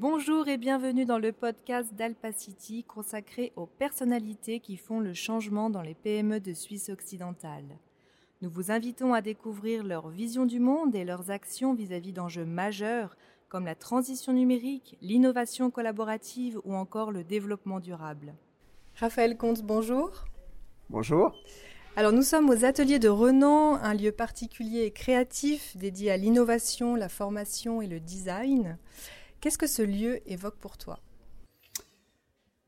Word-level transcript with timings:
Bonjour 0.00 0.48
et 0.48 0.56
bienvenue 0.56 1.04
dans 1.04 1.18
le 1.18 1.30
podcast 1.30 1.92
d'Alpacity 1.92 2.84
consacré 2.84 3.52
aux 3.54 3.66
personnalités 3.66 4.58
qui 4.58 4.78
font 4.78 4.98
le 4.98 5.12
changement 5.12 5.68
dans 5.68 5.82
les 5.82 5.92
PME 5.92 6.40
de 6.40 6.54
Suisse 6.54 6.88
occidentale. 6.88 7.76
Nous 8.40 8.48
vous 8.48 8.70
invitons 8.70 9.12
à 9.12 9.20
découvrir 9.20 9.84
leur 9.84 10.08
vision 10.08 10.46
du 10.46 10.58
monde 10.58 10.94
et 10.94 11.04
leurs 11.04 11.30
actions 11.30 11.74
vis-à-vis 11.74 12.14
d'enjeux 12.14 12.46
majeurs 12.46 13.14
comme 13.50 13.66
la 13.66 13.74
transition 13.74 14.32
numérique, 14.32 14.96
l'innovation 15.02 15.70
collaborative 15.70 16.58
ou 16.64 16.74
encore 16.74 17.12
le 17.12 17.22
développement 17.22 17.78
durable. 17.78 18.32
Raphaël 18.94 19.36
Comte, 19.36 19.62
bonjour. 19.62 20.24
Bonjour. 20.88 21.34
Alors 21.96 22.12
nous 22.12 22.22
sommes 22.22 22.48
aux 22.48 22.64
ateliers 22.64 23.00
de 23.00 23.10
Renan, 23.10 23.74
un 23.74 23.92
lieu 23.92 24.12
particulier 24.12 24.84
et 24.84 24.92
créatif 24.92 25.76
dédié 25.76 26.10
à 26.10 26.16
l'innovation, 26.16 26.94
la 26.94 27.10
formation 27.10 27.82
et 27.82 27.86
le 27.86 28.00
design. 28.00 28.78
Qu'est-ce 29.40 29.56
que 29.56 29.66
ce 29.66 29.80
lieu 29.80 30.20
évoque 30.30 30.56
pour 30.56 30.76
toi? 30.76 30.98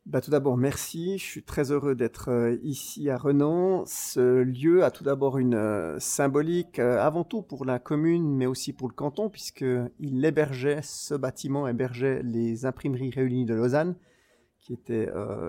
Bah, 0.06 0.20
tout 0.20 0.30
d'abord, 0.30 0.56
merci. 0.56 1.18
Je 1.18 1.24
suis 1.24 1.42
très 1.42 1.70
heureux 1.70 1.94
d'être 1.94 2.30
euh, 2.30 2.56
ici 2.62 3.10
à 3.10 3.18
Renan. 3.18 3.84
Ce 3.86 4.42
lieu 4.42 4.82
a 4.82 4.90
tout 4.90 5.04
d'abord 5.04 5.38
une 5.38 5.54
euh, 5.54 6.00
symbolique, 6.00 6.78
euh, 6.78 6.98
avant 6.98 7.24
tout 7.24 7.42
pour 7.42 7.66
la 7.66 7.78
commune, 7.78 8.34
mais 8.34 8.46
aussi 8.46 8.72
pour 8.72 8.88
le 8.88 8.94
canton, 8.94 9.28
puisqu'il 9.28 10.24
hébergeait, 10.24 10.80
ce 10.82 11.14
bâtiment 11.14 11.68
hébergeait 11.68 12.22
les 12.24 12.64
imprimeries 12.64 13.10
réunies 13.10 13.44
de 13.44 13.54
Lausanne, 13.54 13.94
qui 14.58 14.72
était 14.72 15.08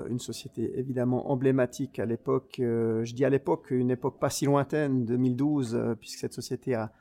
une 0.09 0.17
société 0.17 0.79
évidemment 0.79 1.29
emblématique 1.29 1.99
à 1.99 2.05
l'époque. 2.05 2.55
je 2.57 3.13
dis 3.13 3.23
à 3.23 3.29
l'époque, 3.29 3.69
une 3.69 3.91
époque 3.91 4.19
pas 4.19 4.31
si 4.31 4.45
lointaine, 4.45 5.05
2012, 5.05 5.95
puisque 5.99 6.17
cette 6.17 6.33
société 6.33 6.73
a, 6.73 6.91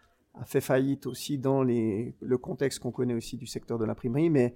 a 0.41 0.45
fait 0.45 0.61
faillite 0.61 1.07
aussi 1.07 1.39
dans 1.39 1.63
le 1.63 2.37
contexte 2.37 2.79
qu'on 2.79 2.91
connaît 2.91 3.15
aussi 3.15 3.37
du 3.37 3.47
secteur 3.47 3.79
de 3.79 3.85
l'imprimerie, 3.85 4.31
mais 4.31 4.55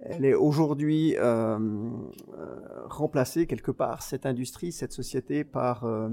elle 0.00 0.24
est 0.24 0.34
aujourd'hui 0.34 1.16
euh, 1.16 1.58
euh, 1.58 2.86
remplacée 2.86 3.46
quelque 3.46 3.70
part, 3.70 4.02
cette 4.02 4.26
industrie, 4.26 4.72
cette 4.72 4.92
société, 4.92 5.44
par 5.44 5.84
euh, 5.84 6.08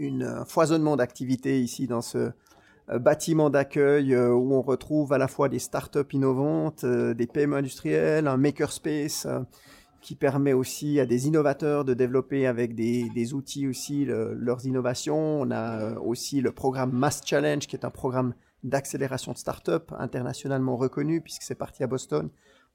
un 0.00 0.44
foisonnement 0.44 0.96
d'activités 0.96 1.60
ici 1.60 1.86
dans 1.86 2.02
ce 2.02 2.30
bâtiment 2.88 3.50
d'accueil 3.50 4.16
où 4.16 4.54
on 4.54 4.62
retrouve 4.62 5.12
à 5.12 5.18
la 5.18 5.28
fois 5.28 5.50
des 5.50 5.58
startups 5.58 6.10
innovantes, 6.12 6.86
des 6.86 7.26
PME 7.26 7.56
industrielles, 7.56 8.26
un 8.26 8.38
makerspace 8.38 9.26
qui 10.00 10.14
permet 10.14 10.52
aussi 10.52 11.00
à 11.00 11.06
des 11.06 11.26
innovateurs 11.26 11.84
de 11.84 11.94
développer 11.94 12.46
avec 12.46 12.74
des, 12.74 13.34
outils 13.34 13.66
aussi 13.66 14.04
leurs 14.06 14.64
innovations. 14.66 15.40
On 15.40 15.50
a 15.50 15.98
aussi 15.98 16.40
le 16.40 16.52
programme 16.52 16.92
Mass 16.92 17.22
Challenge 17.24 17.66
qui 17.66 17.76
est 17.76 17.84
un 17.84 17.90
programme 17.90 18.34
d'accélération 18.64 19.32
de 19.32 19.38
start-up 19.38 19.92
internationalement 19.98 20.76
reconnu 20.76 21.20
puisque 21.20 21.42
c'est 21.42 21.54
parti 21.54 21.82
à 21.82 21.86
Boston 21.86 22.30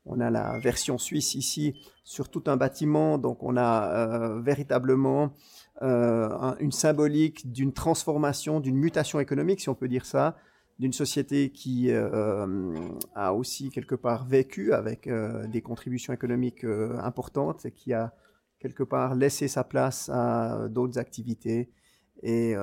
on 0.05 0.19
a 0.19 0.29
la 0.29 0.59
version 0.59 0.97
suisse 0.97 1.35
ici 1.35 1.75
sur 2.03 2.29
tout 2.29 2.43
un 2.47 2.57
bâtiment, 2.57 3.17
donc 3.17 3.41
on 3.43 3.55
a 3.55 3.87
euh, 3.87 4.41
véritablement 4.41 5.33
euh, 5.81 6.55
une 6.59 6.71
symbolique 6.71 7.51
d'une 7.51 7.73
transformation, 7.73 8.59
d'une 8.59 8.75
mutation 8.75 9.19
économique, 9.19 9.61
si 9.61 9.69
on 9.69 9.75
peut 9.75 9.87
dire 9.87 10.05
ça, 10.05 10.35
d'une 10.79 10.93
société 10.93 11.51
qui 11.51 11.91
euh, 11.91 12.89
a 13.15 13.33
aussi 13.33 13.69
quelque 13.69 13.95
part 13.95 14.25
vécu 14.25 14.73
avec 14.73 15.09
des 15.47 15.61
contributions 15.61 16.13
économiques 16.13 16.63
importantes 16.63 17.65
et 17.65 17.71
qui 17.71 17.93
a 17.93 18.13
quelque 18.59 18.83
part 18.83 19.15
laissé 19.15 19.47
sa 19.47 19.63
place 19.63 20.09
à 20.09 20.67
d'autres 20.69 20.97
activités. 20.97 21.69
Et 22.21 22.55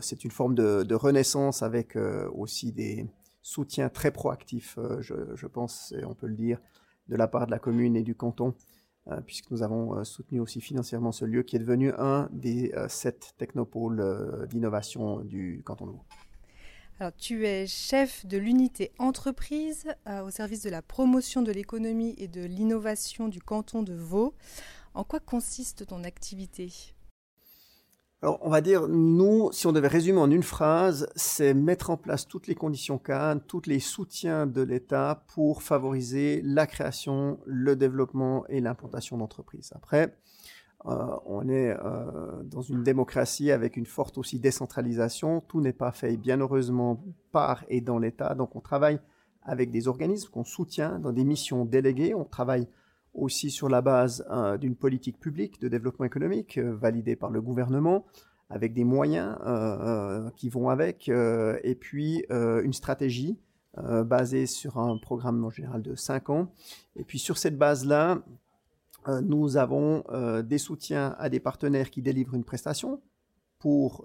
c'est 0.00 0.24
une 0.24 0.30
forme 0.30 0.54
de 0.54 0.94
renaissance 0.94 1.62
avec 1.62 1.96
aussi 2.32 2.72
des, 2.72 3.06
soutien 3.48 3.88
très 3.88 4.10
proactif, 4.10 4.76
euh, 4.78 5.00
je, 5.00 5.46
pense, 5.46 5.94
on 6.04 6.14
peut 6.14 6.26
le 6.26 6.34
dire, 6.34 6.60
de 7.08 7.16
la 7.16 7.28
part 7.28 7.46
de 7.46 7.50
la 7.50 7.58
commune 7.58 7.96
et 7.96 8.02
du 8.02 8.14
canton, 8.14 8.54
euh, 9.08 9.20
puisque 9.22 9.50
nous 9.50 9.62
avons 9.62 9.96
euh, 9.96 10.04
soutenu 10.04 10.40
aussi 10.40 10.60
financièrement 10.60 11.12
ce 11.12 11.24
lieu 11.24 11.42
qui 11.42 11.56
est 11.56 11.58
devenu 11.58 11.92
un 11.96 12.28
des 12.30 12.72
sept 12.88 13.34
technopoles 13.38 14.46
d'innovation 14.50 15.20
du 15.20 15.62
canton 15.64 15.86
de 15.86 15.92
Vaud. 15.92 16.04
Alors, 17.00 17.12
tu 17.16 17.46
es 17.46 17.68
chef 17.68 18.26
de 18.26 18.38
l'unité 18.38 18.90
entreprise 18.98 19.84
au 20.24 20.30
service 20.30 20.62
de 20.64 20.70
la 20.70 20.82
promotion 20.82 21.42
de 21.42 21.52
l'économie 21.52 22.16
et 22.18 22.26
de 22.26 22.44
l'innovation 22.44 23.28
du 23.28 23.40
canton 23.40 23.84
de 23.84 23.94
Vaud. 23.94 24.34
En 24.94 25.04
quoi 25.04 25.20
consiste 25.20 25.86
ton 25.86 26.02
activité? 26.02 26.72
Alors, 28.20 28.40
on 28.42 28.50
va 28.50 28.60
dire, 28.60 28.88
nous, 28.88 29.52
si 29.52 29.68
on 29.68 29.72
devait 29.72 29.86
résumer 29.86 30.18
en 30.18 30.28
une 30.28 30.42
phrase, 30.42 31.08
c'est 31.14 31.54
mettre 31.54 31.90
en 31.90 31.96
place 31.96 32.26
toutes 32.26 32.48
les 32.48 32.56
conditions 32.56 32.98
cadres, 32.98 33.42
tous 33.46 33.62
les 33.66 33.78
soutiens 33.78 34.48
de 34.48 34.62
l'État 34.62 35.24
pour 35.28 35.62
favoriser 35.62 36.42
la 36.42 36.66
création, 36.66 37.38
le 37.46 37.76
développement 37.76 38.44
et 38.48 38.60
l'implantation 38.60 39.18
d'entreprises. 39.18 39.70
Après, 39.76 40.18
euh, 40.86 41.16
on 41.26 41.48
est 41.48 41.70
euh, 41.70 42.42
dans 42.44 42.62
une 42.62 42.82
démocratie 42.82 43.50
avec 43.50 43.76
une 43.76 43.86
forte 43.86 44.16
aussi 44.16 44.38
décentralisation. 44.38 45.40
Tout 45.40 45.60
n'est 45.60 45.72
pas 45.72 45.92
fait, 45.92 46.16
bien 46.16 46.38
heureusement, 46.38 47.02
par 47.32 47.64
et 47.68 47.80
dans 47.80 47.98
l'État. 47.98 48.34
Donc, 48.34 48.54
on 48.54 48.60
travaille 48.60 49.00
avec 49.42 49.70
des 49.70 49.88
organismes 49.88 50.30
qu'on 50.30 50.44
soutient 50.44 50.98
dans 50.98 51.12
des 51.12 51.24
missions 51.24 51.64
déléguées. 51.64 52.14
On 52.14 52.24
travaille 52.24 52.68
aussi 53.12 53.50
sur 53.50 53.68
la 53.68 53.80
base 53.80 54.24
euh, 54.30 54.56
d'une 54.56 54.76
politique 54.76 55.18
publique 55.18 55.60
de 55.60 55.68
développement 55.68 56.04
économique 56.04 56.58
validée 56.58 57.16
par 57.16 57.30
le 57.30 57.40
gouvernement, 57.40 58.06
avec 58.50 58.72
des 58.72 58.84
moyens 58.84 59.36
qui 60.36 60.48
vont 60.48 60.70
avec, 60.70 61.08
et 61.10 61.74
puis 61.78 62.24
une 62.30 62.72
stratégie 62.72 63.38
basée 63.76 64.46
sur 64.46 64.78
un 64.78 64.96
programme 64.96 65.44
en 65.44 65.50
général 65.50 65.82
de 65.82 65.94
5 65.94 66.30
ans. 66.30 66.50
Et 66.96 67.04
puis 67.04 67.18
sur 67.18 67.36
cette 67.36 67.58
base-là, 67.58 68.22
nous 69.22 69.56
avons 69.56 70.04
des 70.42 70.58
soutiens 70.58 71.14
à 71.18 71.28
des 71.28 71.40
partenaires 71.40 71.90
qui 71.90 72.02
délivrent 72.02 72.34
une 72.34 72.44
prestation 72.44 73.00
pour 73.58 74.04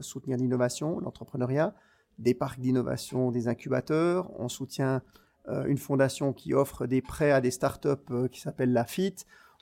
soutenir 0.00 0.36
l'innovation, 0.36 1.00
l'entrepreneuriat, 1.00 1.74
des 2.18 2.34
parcs 2.34 2.60
d'innovation, 2.60 3.30
des 3.30 3.48
incubateurs. 3.48 4.30
On 4.38 4.48
soutient 4.48 5.02
euh, 5.48 5.64
une 5.66 5.78
fondation 5.78 6.32
qui 6.32 6.54
offre 6.54 6.86
des 6.86 7.00
prêts 7.00 7.30
à 7.30 7.40
des 7.40 7.50
startups 7.50 7.88
euh, 8.10 8.28
qui 8.28 8.40
s'appelle 8.40 8.72
la 8.72 8.84
FIT. 8.84 9.14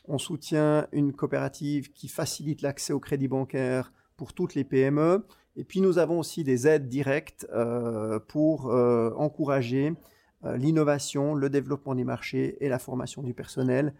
On 0.06 0.18
soutient 0.18 0.86
une 0.92 1.12
coopérative 1.12 1.92
qui 1.92 2.08
facilite 2.08 2.62
l'accès 2.62 2.92
au 2.92 3.00
crédit 3.00 3.28
bancaire 3.28 3.92
pour 4.16 4.32
toutes 4.32 4.54
les 4.54 4.64
PME. 4.64 5.26
Et 5.56 5.64
puis 5.64 5.80
nous 5.80 5.98
avons 5.98 6.18
aussi 6.18 6.42
des 6.44 6.66
aides 6.66 6.88
directes 6.88 7.46
euh, 7.52 8.18
pour 8.18 8.66
encourager 8.66 9.94
l'innovation, 10.42 11.34
le 11.34 11.48
développement 11.48 11.94
des 11.94 12.04
marchés 12.04 12.62
et 12.62 12.68
la 12.68 12.78
formation 12.78 13.22
du 13.22 13.32
personnel 13.32 13.94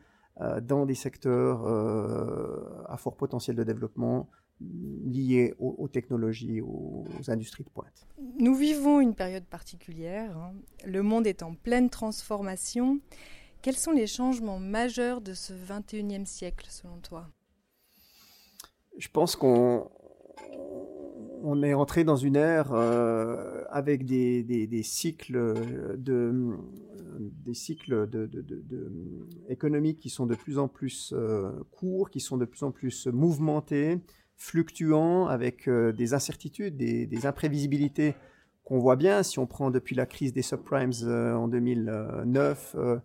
dans 0.63 0.87
des 0.87 0.95
secteurs 0.95 1.67
à 2.89 2.97
fort 2.97 3.17
potentiel 3.17 3.57
de 3.57 3.63
développement, 3.63 4.29
liées 4.61 5.55
aux, 5.59 5.89
technologies, 5.89 6.61
aux, 6.61 7.05
industries 7.29 7.65
de 7.65 7.71
pointe. 7.71 8.07
Nous 8.39 8.55
vivons 8.55 9.01
une 9.01 9.15
période 9.15 9.45
particulière. 9.45 10.37
Hein. 10.37 10.55
Le 10.85 11.03
monde 11.03 11.27
est 11.27 11.43
en 11.43 11.55
pleine 11.55 11.91
transformation. 11.91 13.01
Quels 13.63 13.77
sont 13.77 13.93
les 13.93 14.07
changements 14.07 14.59
majeurs 14.59 15.21
de 15.21 15.35
ce 15.35 15.53
21e 15.53 16.27
siècle 16.27 16.67
selon 16.69 16.99
toi? 16.99 17.29
Je 18.99 19.09
pense 19.09 19.35
qu'on 19.37 19.91
on 21.45 21.63
est 21.63 21.75
entré 21.75 22.05
dans 22.05 22.17
une 22.17 22.37
ère 22.37 22.73
euh, 22.73 23.63
avec 23.71 24.05
des, 24.05 24.43
des, 24.43 24.83
cycles 24.83 25.55
de 25.97 26.57
des 27.19 27.55
cycles 27.55 28.09
de, 28.09 28.29
économiques 29.49 30.01
qui 30.01 30.11
sont 30.11 30.27
de 30.27 30.35
plus 30.35 30.59
en 30.59 30.67
plus 30.67 31.13
euh, 31.17 31.53
courts, 31.71 32.11
qui 32.11 32.19
sont 32.19 32.37
de 32.37 32.45
plus 32.45 32.65
en 32.65 32.73
plus 32.73 33.07
mouvementés, 33.07 34.01
fluctuant, 34.37 35.27
avec 35.27 35.69
euh, 35.69 35.93
des 35.93 36.15
incertitudes, 36.15 36.77
des, 36.77 37.27
imprévisibilités 37.27 38.15
qu'on 38.65 38.79
voit 38.79 38.97
bien. 38.97 39.23
Si 39.23 39.39
on 39.39 39.47
prend 39.47 39.71
depuis 39.71 39.95
la 39.95 40.07
crise 40.07 40.33
des 40.33 40.43
subprimes 40.43 40.91
euh, 41.05 41.35
en 41.35 41.49
2009, 41.49 42.77
euh, 42.77 42.99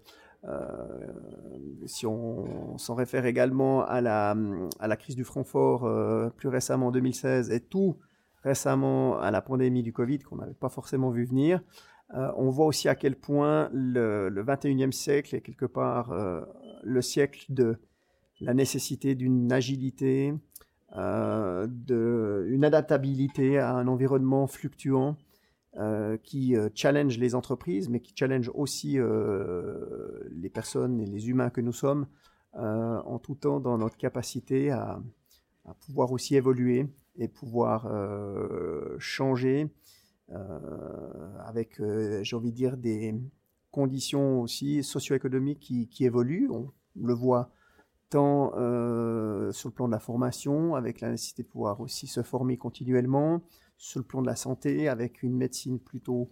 si 1.86 2.06
on, 2.06 2.78
s'en 2.78 2.96
réfère 2.96 3.25
également 3.25 3.86
à 3.86 4.02
la, 4.02 4.36
à 4.80 4.88
la 4.88 4.98
crise 4.98 5.16
du 5.16 5.25
Francfort 5.25 6.31
plus 6.36 6.48
récemment 6.48 6.88
en 6.88 6.92
2016 6.92 7.52
et 7.52 7.60
tout 7.60 7.98
récemment 8.44 9.20
à 9.20 9.32
la 9.32 9.42
pandémie 9.42 9.84
du 9.84 9.94
Covid 9.94 10.20
qu'on 10.20 10.38
n'avait 10.38 10.54
pas 10.54 10.70
forcément 10.70 11.10
vu 11.10 11.26
venir, 11.26 11.62
on 12.12 12.50
voit 12.50 12.66
aussi 12.66 12.90
à 12.90 12.96
quel 12.96 13.16
point 13.16 13.70
le, 13.72 14.30
le 14.30 14.44
21e 14.44 14.92
siècle 14.92 15.36
est 15.36 15.42
quelque 15.42 15.68
part 15.68 16.12
le 16.84 17.02
siècle 17.02 17.46
de 17.50 17.78
la 18.42 18.54
nécessité 18.54 19.16
d'une 19.16 19.52
agilité, 19.52 20.34
euh, 20.96 21.68
de, 21.70 22.48
une 22.50 22.66
adaptabilité 22.66 23.60
à 23.60 23.76
un 23.76 23.88
environnement 23.88 24.48
fluctuant 24.48 25.18
euh, 25.78 26.18
qui 26.18 26.56
euh, 26.56 26.70
challenge 26.74 27.18
les 27.18 27.36
entreprises, 27.36 27.90
mais 27.90 28.00
qui 28.00 28.14
challenge 28.16 28.50
aussi 28.54 28.98
les 30.32 30.50
personnes 30.50 31.00
et 31.00 31.06
les 31.06 31.30
humains 31.30 31.50
que 31.50 31.62
nous 31.62 31.74
sommes, 31.74 32.08
en 32.54 33.20
tout 33.20 33.36
temps 33.36 33.60
dans 33.60 33.78
notre 33.78 33.98
capacité 33.98 34.72
à 34.72 35.00
pouvoir 35.86 36.12
aussi 36.12 36.36
évoluer 36.36 36.88
et 37.19 37.27
pouvoir 37.27 37.88
changer 38.98 39.69
avec, 41.45 41.80
j'ai 42.21 42.36
envie 42.36 42.51
de 42.51 42.56
dire, 42.56 42.77
des 42.77 43.13
conditions 43.71 44.42
aussi 44.42 44.83
socio-économiques 44.83 45.60
qui, 45.60 46.06
évoluent. 46.06 46.50
On 46.51 46.71
le 46.95 47.13
voit 47.13 47.51
tant 48.10 48.54
euh, 48.56 49.51
sur 49.51 49.69
le 49.69 49.74
plan 49.74 49.88
de 49.88 49.94
la 49.94 50.00
formation, 50.00 50.75
avec 50.75 51.01
la 51.01 51.12
nécessité 51.12 51.44
de 51.44 51.48
pouvoir 51.48 51.80
aussi 51.80 52.07
se 52.07 52.24
former 52.24 52.57
continuellement, 52.57 53.42
sur 53.77 54.00
le 54.00 54.06
plan 54.06 54.21
de 54.21 54.27
la 54.27 54.36
santé, 54.36 54.89
avec 54.89 55.24
une 55.24 55.38
médecine 55.38 55.80
plutôt 55.80 56.30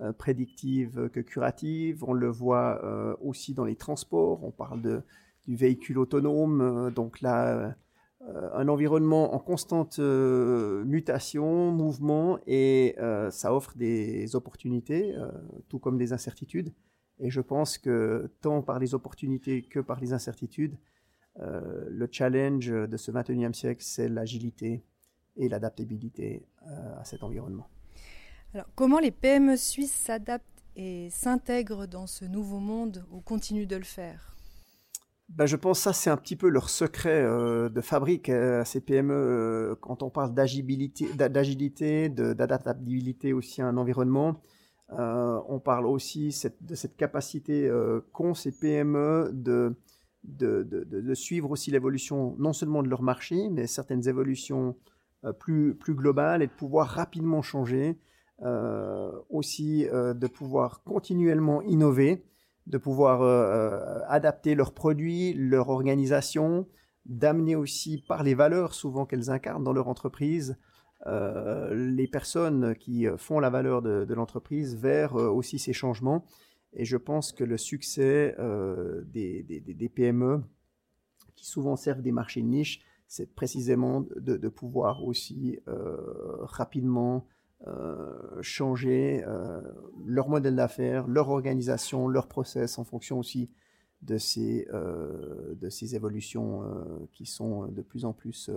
euh, 0.00 0.12
prédictive 0.12 1.10
que 1.12 1.20
curative. 1.20 2.02
On 2.04 2.12
le 2.12 2.28
voit 2.28 2.84
euh, 2.84 3.14
aussi 3.20 3.54
dans 3.54 3.64
les 3.64 3.76
transports. 3.76 4.42
On 4.42 4.50
parle 4.50 4.80
de, 4.82 5.02
du 5.44 5.54
véhicule 5.54 5.98
autonome. 5.98 6.90
donc 6.90 7.20
là, 7.20 7.74
un 8.20 8.68
environnement 8.68 9.34
en 9.34 9.38
constante 9.38 9.98
mutation, 9.98 11.70
mouvement, 11.70 12.38
et 12.46 12.96
ça 13.30 13.54
offre 13.54 13.76
des 13.76 14.34
opportunités, 14.34 15.14
tout 15.68 15.78
comme 15.78 15.98
des 15.98 16.12
incertitudes. 16.12 16.72
Et 17.20 17.30
je 17.30 17.40
pense 17.40 17.78
que 17.78 18.30
tant 18.40 18.62
par 18.62 18.78
les 18.78 18.94
opportunités 18.94 19.62
que 19.62 19.80
par 19.80 20.00
les 20.00 20.12
incertitudes, 20.12 20.76
euh, 21.40 21.86
le 21.88 22.08
challenge 22.10 22.68
de 22.68 22.96
ce 22.96 23.10
21e 23.10 23.52
siècle, 23.52 23.82
c'est 23.82 24.08
l'agilité 24.08 24.84
et 25.36 25.48
l'adaptabilité 25.48 26.46
euh, 26.66 27.00
à 27.00 27.04
cet 27.04 27.22
environnement. 27.22 27.68
Alors, 28.54 28.66
comment 28.74 28.98
les 28.98 29.10
PME 29.10 29.56
suisses 29.56 29.92
s'adaptent 29.92 30.44
et 30.74 31.10
s'intègrent 31.10 31.86
dans 31.86 32.06
ce 32.06 32.24
nouveau 32.24 32.58
monde 32.58 33.04
ou 33.12 33.20
continuent 33.20 33.66
de 33.66 33.76
le 33.76 33.84
faire? 33.84 34.37
Ben, 35.28 35.46
je 35.46 35.56
pense 35.56 35.78
que 35.78 35.82
ça, 35.84 35.92
c'est 35.92 36.10
un 36.10 36.16
petit 36.16 36.36
peu 36.36 36.48
leur 36.48 36.70
secret 36.70 37.22
euh, 37.22 37.68
de 37.68 37.80
fabrique 37.80 38.28
à 38.28 38.64
ces 38.64 38.80
PME. 38.80 39.76
quand 39.80 40.02
on 40.02 40.10
parle 40.10 40.34
d'agilité, 40.34 41.08
d'adaptabilité 42.08 43.32
aussi 43.32 43.62
à 43.62 43.66
un 43.66 43.76
environnement, 43.76 44.40
on 44.90 45.60
parle 45.62 45.86
aussi 45.86 46.34
de 46.62 46.74
cette 46.74 46.96
capacité 46.96 47.70
qu'ont 48.12 48.32
ces 48.32 48.52
PME 48.52 49.30
de 49.34 49.76
de, 50.24 51.14
suivre 51.14 51.50
aussi 51.50 51.70
l'évolution 51.70 52.34
non 52.38 52.52
seulement 52.52 52.82
de 52.82 52.88
leur 52.88 53.02
marché, 53.02 53.48
mais 53.50 53.66
certaines 53.66 54.08
évolutions 54.08 54.76
euh, 55.24 55.32
plus, 55.32 55.74
plus 55.74 55.94
globales 55.94 56.42
et 56.42 56.46
de 56.46 56.52
pouvoir 56.52 56.88
rapidement 56.88 57.42
changer, 57.42 57.98
euh, 58.42 59.10
aussi 59.30 59.88
euh, 59.88 60.14
de 60.14 60.26
pouvoir 60.26 60.82
continuellement 60.84 61.62
innover, 61.62 62.24
de 62.68 62.78
pouvoir 62.78 63.22
adapter 64.08 64.54
leurs 64.54 64.72
produits, 64.72 65.34
leur 65.34 65.68
organisation, 65.70 66.66
d'amener 67.06 67.56
aussi 67.56 68.04
par 68.06 68.22
les 68.22 68.34
valeurs 68.34 68.74
souvent 68.74 69.06
qu'elles 69.06 69.30
incarnent 69.30 69.64
dans 69.64 69.72
leur 69.72 69.88
entreprise, 69.88 70.56
les 71.06 72.08
personnes 72.12 72.74
qui 72.76 73.06
font 73.16 73.40
la 73.40 73.50
valeur 73.50 73.82
de, 73.82 74.14
l'entreprise 74.14 74.76
vers 74.76 75.14
aussi 75.14 75.58
ces 75.58 75.72
changements. 75.72 76.24
Et 76.72 76.84
je 76.84 76.96
pense 76.96 77.32
que 77.32 77.44
le 77.44 77.56
succès 77.56 78.34
euh, 78.38 79.02
des, 79.06 79.90
PME, 79.94 80.42
qui 81.34 81.46
souvent 81.46 81.76
servent 81.76 82.02
des 82.02 82.12
marchés 82.12 82.42
de 82.42 82.46
niche, 82.46 82.80
c'est 83.06 83.34
précisément 83.34 84.04
de, 84.16 84.48
pouvoir 84.48 85.04
aussi 85.04 85.58
euh, 85.66 85.96
rapidement 86.42 87.26
euh, 87.66 88.40
changer 88.40 89.24
leur 90.04 90.28
modèle 90.28 90.56
d'affaires, 90.56 91.06
leur 91.06 91.28
organisation, 91.28 92.08
leur 92.08 92.28
process 92.28 92.78
en 92.78 92.84
fonction 92.84 93.18
aussi 93.18 93.50
de 94.02 94.16
ces, 94.16 94.68
de 94.72 95.68
ces 95.68 95.96
évolutions 95.96 96.62
qui 97.12 97.26
sont 97.26 97.66
de 97.66 97.82
plus 97.82 98.04
en 98.04 98.12
plus 98.12 98.50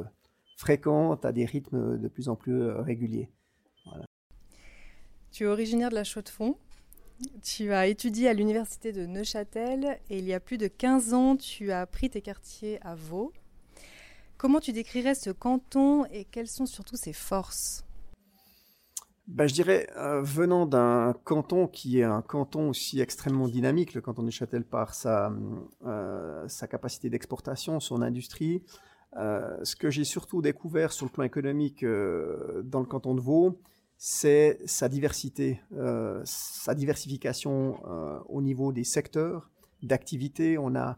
fréquentes 0.56 1.26
à 1.26 1.32
des 1.32 1.46
rythmes 1.46 1.98
de 1.98 2.08
plus 2.08 2.30
en 2.30 2.36
plus 2.36 2.62
réguliers. 2.70 3.30
Tu 5.32 5.46
es 5.46 5.48
originaire 5.48 5.90
de 5.90 5.96
la 5.96 6.04
Chaux-de-Fonds 6.04 6.58
tu 7.44 7.72
as 7.74 7.88
étudié 7.88 8.30
à 8.30 8.34
l'université 8.34 8.92
de 8.92 9.06
Neuchâtel 9.06 10.00
et 10.10 10.18
il 10.18 10.26
y 10.26 10.34
a 10.34 10.40
plus 10.40 10.58
de 10.58 10.68
15 10.68 11.14
ans, 11.14 11.36
tu 11.36 11.72
as 11.72 11.86
pris 11.86 12.10
tes 12.10 12.22
quartiers 12.22 12.80
à 12.82 12.96
Vaud. 12.96 13.32
Comment 14.38 14.60
tu 14.60 14.74
décrirais 14.74 15.16
ce 15.16 15.30
canton 15.30 16.06
et 16.06 16.26
quelles 16.26 16.48
sont 16.48 16.66
surtout 16.66 16.96
ses 16.96 17.14
forces? 17.14 17.86
Ben, 19.32 19.48
je 19.48 19.54
dirais, 19.54 19.88
euh, 19.96 20.22
venant 20.22 20.66
d'un 20.66 21.14
canton 21.24 21.66
qui 21.66 22.00
est 22.00 22.04
un 22.04 22.22
canton 22.22 22.68
aussi 22.70 23.00
extrêmement 23.00 23.48
dynamique, 23.48 23.94
le 23.94 24.02
canton 24.02 24.24
de 24.24 24.28
Neuchâtel 24.28 24.66
par 24.66 24.94
sa, 24.94 25.32
euh, 25.86 26.46
sa 26.50 26.68
capacité 26.68 27.10
d'exportation, 27.10 27.80
son 27.80 28.02
industrie, 28.02 28.62
euh, 29.16 29.58
ce 29.64 29.78
que 29.78 29.90
j'ai 29.90 30.04
surtout 30.04 30.42
découvert 30.42 30.92
sur 30.92 31.06
le 31.06 31.12
plan 31.12 31.24
économique 31.24 31.86
dans 31.86 32.82
le 32.82 32.86
canton 32.86 33.16
de 33.16 33.22
Vaud, 33.22 33.62
c'est 33.98 34.60
sa 34.66 34.90
diversité, 34.90 35.62
sa 36.26 36.74
diversification 36.74 37.78
au 38.28 38.42
niveau 38.42 38.74
des 38.74 38.84
secteurs 38.84 39.52
d'activité. 39.84 40.58
On 40.58 40.76
a 40.76 40.98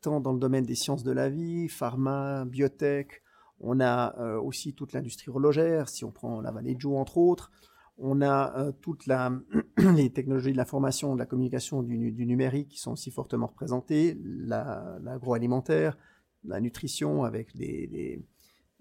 tant 0.00 0.20
dans 0.20 0.32
le 0.32 0.38
domaine 0.38 0.64
des 0.64 0.74
sciences 0.74 1.04
de 1.04 1.12
la 1.12 1.28
vie, 1.28 1.68
pharma, 1.68 2.44
biotech, 2.46 3.22
on 3.60 3.80
a 3.80 4.16
euh, 4.18 4.40
aussi 4.40 4.74
toute 4.74 4.92
l'industrie 4.92 5.30
horlogère, 5.30 5.88
si 5.88 6.04
on 6.04 6.10
prend 6.10 6.40
la 6.40 6.50
vallée 6.50 6.74
de 6.74 6.80
Joux 6.80 6.96
entre 6.96 7.18
autres, 7.18 7.50
on 7.96 8.22
a 8.22 8.72
toutes 8.80 9.06
les 9.76 10.12
technologies 10.12 10.52
de 10.52 10.56
l'information, 10.56 11.14
de 11.14 11.18
la 11.18 11.26
communication, 11.26 11.82
du, 11.82 12.26
numérique 12.26 12.68
qui 12.68 12.78
sont 12.78 12.92
aussi 12.92 13.10
fortement 13.10 13.48
représentées, 13.48 14.16
l'agroalimentaire, 14.22 15.98
la, 16.44 16.60
nutrition 16.60 17.24
avec 17.24 17.56
des 17.56 18.22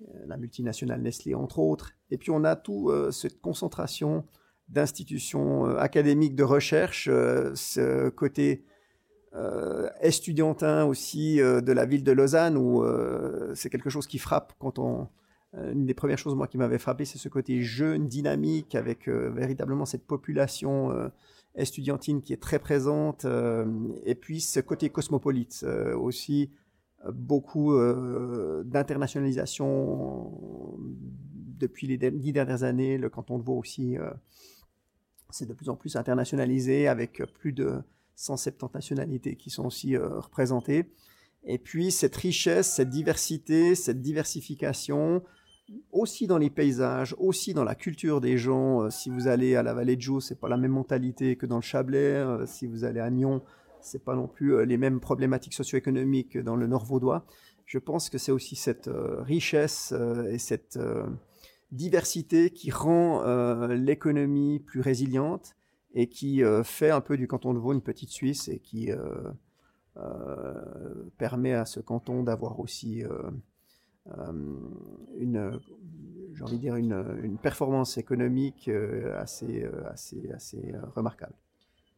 euh, 0.01 0.25
la 0.27 0.37
multinationale 0.37 1.01
Nestlé 1.01 1.33
entre 1.33 1.57
autres. 1.57 1.93
Et 2.11 2.19
puis 2.19 2.29
on 2.29 2.43
a 2.43 2.55
tout 2.55 2.89
euh, 2.89 3.09
cette 3.09 3.41
concentration 3.41 4.25
d'institutions 4.69 5.65
euh, 5.65 5.77
académiques 5.77 6.35
de 6.35 6.43
recherche, 6.43 7.05
ce 7.05 8.09
côté 8.09 8.63
estudiantin 10.01 10.85
aussi 10.85 11.37
de 11.37 11.71
la 11.71 11.85
ville 11.85 12.03
de 12.03 12.11
Lausanne, 12.11 12.57
où 12.57 12.83
c'est 13.55 13.69
quelque 13.69 13.89
chose 13.89 14.07
qui 14.07 14.19
frappe 14.19 14.53
quand 14.59 14.79
on... 14.79 15.07
Une 15.53 15.85
des 15.85 15.93
premières 15.93 16.17
choses, 16.17 16.35
moi, 16.35 16.47
qui 16.47 16.57
m'avait 16.57 16.77
frappé, 16.77 17.05
c'est 17.05 17.17
ce 17.17 17.29
côté 17.29 17.61
jeune, 17.61 18.07
dynamique, 18.07 18.75
avec 18.75 19.07
véritablement 19.07 19.85
cette 19.85 20.05
population 20.05 20.91
estudiantine 21.55 22.21
qui 22.21 22.33
est 22.33 22.41
très 22.41 22.59
présente, 22.59 23.25
et 24.05 24.15
puis 24.15 24.41
ce 24.41 24.59
côté 24.59 24.89
cosmopolite 24.89 25.65
aussi, 25.95 26.51
beaucoup 27.11 27.73
euh, 27.73 28.63
d'internationalisation 28.65 30.31
depuis 31.59 31.87
les 31.87 31.97
dix 31.97 32.33
dernières 32.33 32.63
années. 32.63 32.97
Le 32.97 33.09
canton 33.09 33.37
de 33.37 33.43
Vaud 33.43 33.57
aussi, 33.57 33.97
euh, 33.97 34.09
c'est 35.29 35.47
de 35.47 35.53
plus 35.53 35.69
en 35.69 35.75
plus 35.75 35.95
internationalisé 35.95 36.87
avec 36.87 37.21
plus 37.33 37.53
de 37.53 37.81
170 38.17 38.73
nationalités 38.73 39.35
qui 39.35 39.49
sont 39.49 39.65
aussi 39.65 39.95
euh, 39.95 40.19
représentées. 40.19 40.91
Et 41.45 41.57
puis 41.57 41.91
cette 41.91 42.15
richesse, 42.15 42.69
cette 42.73 42.89
diversité, 42.89 43.73
cette 43.73 44.01
diversification, 44.01 45.23
aussi 45.91 46.27
dans 46.27 46.37
les 46.37 46.49
paysages, 46.49 47.15
aussi 47.17 47.53
dans 47.53 47.63
la 47.63 47.75
culture 47.75 48.19
des 48.21 48.37
gens. 48.37 48.89
si 48.89 49.09
vous 49.09 49.27
allez 49.27 49.55
à 49.55 49.63
la 49.63 49.73
vallée 49.73 49.95
de 49.95 50.01
Joux, 50.01 50.19
c'est 50.19 50.39
pas 50.39 50.49
la 50.49 50.57
même 50.57 50.71
mentalité 50.71 51.35
que 51.35 51.45
dans 51.45 51.57
le 51.57 51.61
Chablais. 51.61 52.23
si 52.45 52.67
vous 52.67 52.83
allez 52.83 52.99
à 52.99 53.09
Nyon, 53.09 53.41
c'est 53.87 54.03
pas 54.03 54.15
non 54.15 54.27
plus 54.27 54.55
euh, 54.55 54.65
les 54.65 54.77
mêmes 54.77 54.99
problématiques 54.99 55.53
socio-économiques 55.53 56.37
dans 56.37 56.55
le 56.55 56.67
Nord 56.67 56.85
vaudois. 56.85 57.25
Je 57.65 57.79
pense 57.79 58.09
que 58.09 58.17
c'est 58.17 58.31
aussi 58.31 58.55
cette 58.55 58.87
euh, 58.87 59.21
richesse 59.21 59.93
euh, 59.95 60.29
et 60.31 60.37
cette 60.37 60.79
diversité 61.71 62.49
qui 62.49 62.71
rend 62.71 63.21
l'économie 63.67 64.59
plus 64.59 64.79
résiliente 64.79 65.56
et 65.99 66.07
qui 66.07 66.43
fait 66.63 66.91
un 66.91 67.01
peu 67.01 67.17
du 67.17 67.27
canton 67.27 67.55
de 67.55 67.59
Vaud 67.59 67.73
une 67.73 67.81
petite 67.81 68.11
Suisse 68.11 68.49
et 68.49 68.59
qui 68.59 68.91
permet 71.17 71.53
à 71.53 71.65
ce 71.65 71.79
canton 71.79 72.21
d'avoir 72.21 72.59
aussi 72.59 73.03
une, 75.17 75.59
j'ai 76.35 76.43
envie 76.43 76.57
de 76.57 76.61
dire 76.61 76.75
une, 76.75 77.37
performance 77.41 77.97
économique 77.97 78.69
assez, 79.17 79.67
assez, 79.89 80.29
assez 80.31 80.75
remarquable. 80.95 81.33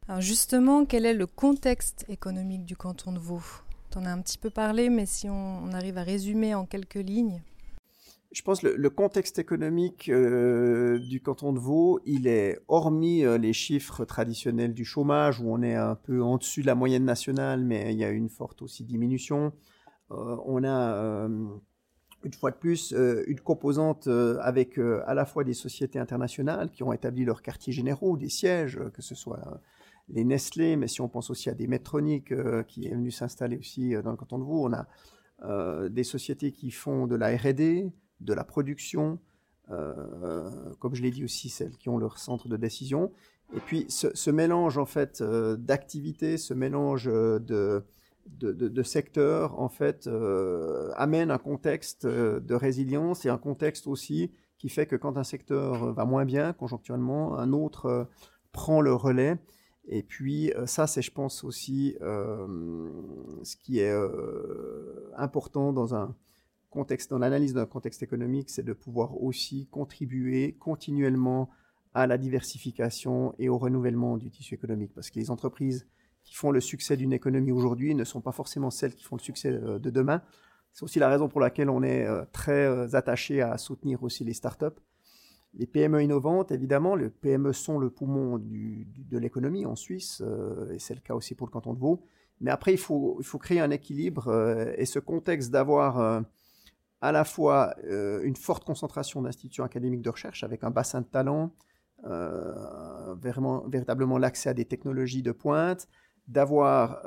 Alors 0.07 0.21
justement, 0.21 0.85
quel 0.85 1.05
est 1.05 1.13
le 1.13 1.27
contexte 1.27 2.05
économique 2.09 2.65
du 2.65 2.75
canton 2.75 3.11
de 3.11 3.19
Vaud? 3.19 3.43
Tu 3.91 3.97
en 3.97 4.05
as 4.05 4.11
un 4.11 4.21
petit 4.21 4.37
peu 4.37 4.49
parlé, 4.49 4.89
mais 4.89 5.05
si 5.05 5.29
on, 5.29 5.71
arrive 5.71 5.97
à 5.97 6.03
résumer 6.03 6.55
en 6.55 6.65
quelques 6.65 6.95
lignes. 6.95 7.43
Je 8.31 8.43
pense 8.43 8.59
que 8.59 8.67
le, 8.67 8.89
contexte 8.91 9.39
économique 9.39 10.07
euh, 10.07 10.99
du 10.99 11.19
canton 11.19 11.51
de 11.51 11.57
Vaud, 11.57 11.99
il 12.05 12.27
est, 12.27 12.59
hormis 12.67 13.25
euh, 13.25 13.39
les 13.39 13.53
chiffres 13.53 14.05
traditionnels 14.05 14.75
du 14.75 14.85
chômage, 14.85 15.39
où 15.39 15.51
on 15.51 15.63
est 15.63 15.73
un 15.73 15.95
peu 15.95 16.21
en 16.21 16.37
dessus 16.37 16.61
de 16.61 16.67
la 16.67 16.75
moyenne 16.75 17.05
nationale, 17.05 17.65
mais 17.65 17.91
il 17.91 17.97
y 17.97 18.03
a 18.03 18.11
une 18.11 18.29
forte 18.29 18.61
aussi 18.61 18.83
diminution. 18.83 19.51
Euh, 20.11 20.37
on 20.45 20.63
a, 20.63 21.27
une 22.23 22.33
fois 22.33 22.51
de 22.51 22.57
plus, 22.57 22.93
une 23.27 23.39
composante 23.39 24.07
avec 24.07 24.77
à 24.77 25.13
la 25.15 25.25
fois 25.25 25.43
des 25.43 25.53
sociétés 25.53 25.97
internationales 25.97 26.69
qui 26.69 26.83
ont 26.83 26.93
établi 26.93 27.25
leurs 27.25 27.41
quartiers 27.41 27.73
généraux, 27.73 28.15
des 28.17 28.29
sièges, 28.29 28.79
que 28.93 29.01
ce 29.01 29.15
soit 29.15 29.61
les 30.09 30.23
Nestlé, 30.23 30.75
mais 30.75 30.87
si 30.87 31.01
on 31.01 31.07
pense 31.07 31.29
aussi 31.29 31.49
à 31.49 31.53
des 31.53 31.67
Medtronic 31.67 32.33
qui 32.67 32.87
est 32.87 32.93
venu 32.93 33.09
s'installer 33.09 33.57
aussi 33.57 33.93
dans 34.03 34.11
le 34.11 34.17
canton 34.17 34.37
de 34.37 34.43
Vaud, 34.43 34.67
on 34.67 34.73
a 34.73 35.89
des 35.89 36.03
sociétés 36.03 36.51
qui 36.51 36.71
font 36.71 37.07
de 37.07 37.15
la 37.15 37.35
R&D, 37.35 37.91
de 38.21 38.33
la 38.33 38.43
production, 38.43 39.19
comme 39.67 40.95
je 40.95 41.01
l'ai 41.01 41.11
dit 41.11 41.23
aussi, 41.23 41.49
celles 41.49 41.77
qui 41.77 41.89
ont 41.89 41.97
leur 41.97 42.17
centre 42.17 42.47
de 42.47 42.57
décision. 42.57 43.11
Et 43.55 43.59
puis 43.59 43.85
ce, 43.89 44.29
mélange 44.29 44.77
en 44.77 44.85
fait 44.85 45.23
d'activités, 45.23 46.37
ce 46.37 46.53
mélange 46.53 47.05
de, 47.05 47.83
de, 48.27 48.83
secteurs 48.83 49.59
en 49.59 49.69
fait 49.69 50.09
amène 50.95 51.31
un 51.31 51.37
contexte 51.37 52.05
de 52.05 52.55
résilience 52.55 53.25
et 53.25 53.29
un 53.29 53.37
contexte 53.37 53.87
aussi 53.87 54.31
qui 54.57 54.69
fait 54.69 54.85
que 54.85 54.95
quand 54.95 55.17
un 55.17 55.23
secteur 55.23 55.93
va 55.93 56.05
moins 56.05 56.25
bien 56.25 56.53
conjoncturellement, 56.53 57.37
un 57.37 57.53
autre 57.53 58.07
prend 58.51 58.81
le 58.81 58.93
relais. 58.93 59.37
Et 59.87 60.03
puis 60.03 60.51
ça, 60.65 60.85
c'est, 60.85 61.01
je 61.01 61.11
pense, 61.11 61.43
aussi 61.43 61.95
ce 61.99 63.55
qui 63.55 63.79
est 63.79 63.95
important 65.15 65.73
dans 65.73 65.95
un 65.95 66.15
contexte, 66.69 67.09
dans 67.09 67.19
l'analyse 67.19 67.53
d'un 67.53 67.65
contexte 67.65 68.03
économique, 68.03 68.49
c'est 68.49 68.63
de 68.63 68.73
pouvoir 68.73 69.21
aussi 69.21 69.67
contribuer 69.67 70.53
continuellement 70.59 71.49
à 71.93 72.07
la 72.07 72.17
diversification 72.17 73.33
et 73.39 73.49
au 73.49 73.57
renouvellement 73.57 74.17
du 74.17 74.29
tissu 74.29 74.55
économique. 74.55 74.93
Parce 74.93 75.09
que 75.09 75.19
les 75.19 75.31
entreprises 75.31 75.87
qui 76.23 76.35
font 76.35 76.51
le 76.51 76.61
succès 76.61 76.97
d'une 76.97 77.13
économie 77.13 77.51
aujourd'hui 77.51 77.95
ne 77.95 78.03
sont 78.03 78.21
pas 78.21 78.31
forcément 78.31 78.69
celles 78.69 78.93
qui 78.93 79.03
font 79.03 79.15
le 79.15 79.21
succès 79.21 79.51
de 79.51 79.89
demain. 79.89 80.21
C'est 80.73 80.83
aussi 80.83 80.99
la 80.99 81.09
raison 81.09 81.27
pour 81.27 81.41
laquelle 81.41 81.69
on 81.69 81.81
est 81.81 82.07
très 82.31 82.93
attaché 82.93 83.41
à 83.41 83.57
soutenir 83.57 84.03
aussi 84.03 84.23
les 84.23 84.33
startups 84.33 84.79
les 85.55 85.65
PME 85.65 86.03
innovantes, 86.03 86.51
évidemment, 86.51 86.95
les 86.95 87.09
PME 87.09 87.53
sont 87.53 87.79
le 87.79 87.89
poumon 87.89 88.37
de 88.37 89.17
l'économie 89.17 89.65
en 89.65 89.75
Suisse, 89.75 90.21
euh, 90.25 90.71
et 90.71 90.79
c'est 90.79 90.93
le 90.93 91.01
cas 91.01 91.15
aussi 91.15 91.35
pour 91.35 91.47
le 91.47 91.51
canton 91.51 91.73
de 91.73 91.79
Vaud. 91.79 92.03
Mais 92.39 92.51
après, 92.51 92.71
il 92.71 92.77
faut, 92.77 93.17
il 93.19 93.25
faut 93.25 93.39
créer 93.39 93.59
un 93.59 93.71
équilibre, 93.71 94.27
euh, 94.27 94.71
et 94.77 94.85
ce 94.85 94.99
contexte 94.99 95.51
d'avoir 95.51 95.99
euh, 95.99 96.21
à 97.01 97.11
la 97.11 97.23
fois 97.23 97.75
une 97.83 98.35
forte 98.35 98.65
concentration 98.65 99.21
d'institutions 99.21 99.63
académiques 99.63 100.01
de 100.01 100.09
recherche 100.09 100.43
avec 100.43 100.63
un 100.63 100.71
bassin 100.71 101.01
de 101.01 101.05
talent, 101.05 101.53
vraiment, 102.03 103.65
véritablement 103.67 104.17
l'accès 104.17 104.49
à 104.49 104.53
des 104.53 104.65
technologies 104.65 105.23
de 105.23 105.31
pointe, 105.31 105.87
d'avoir 106.27 107.01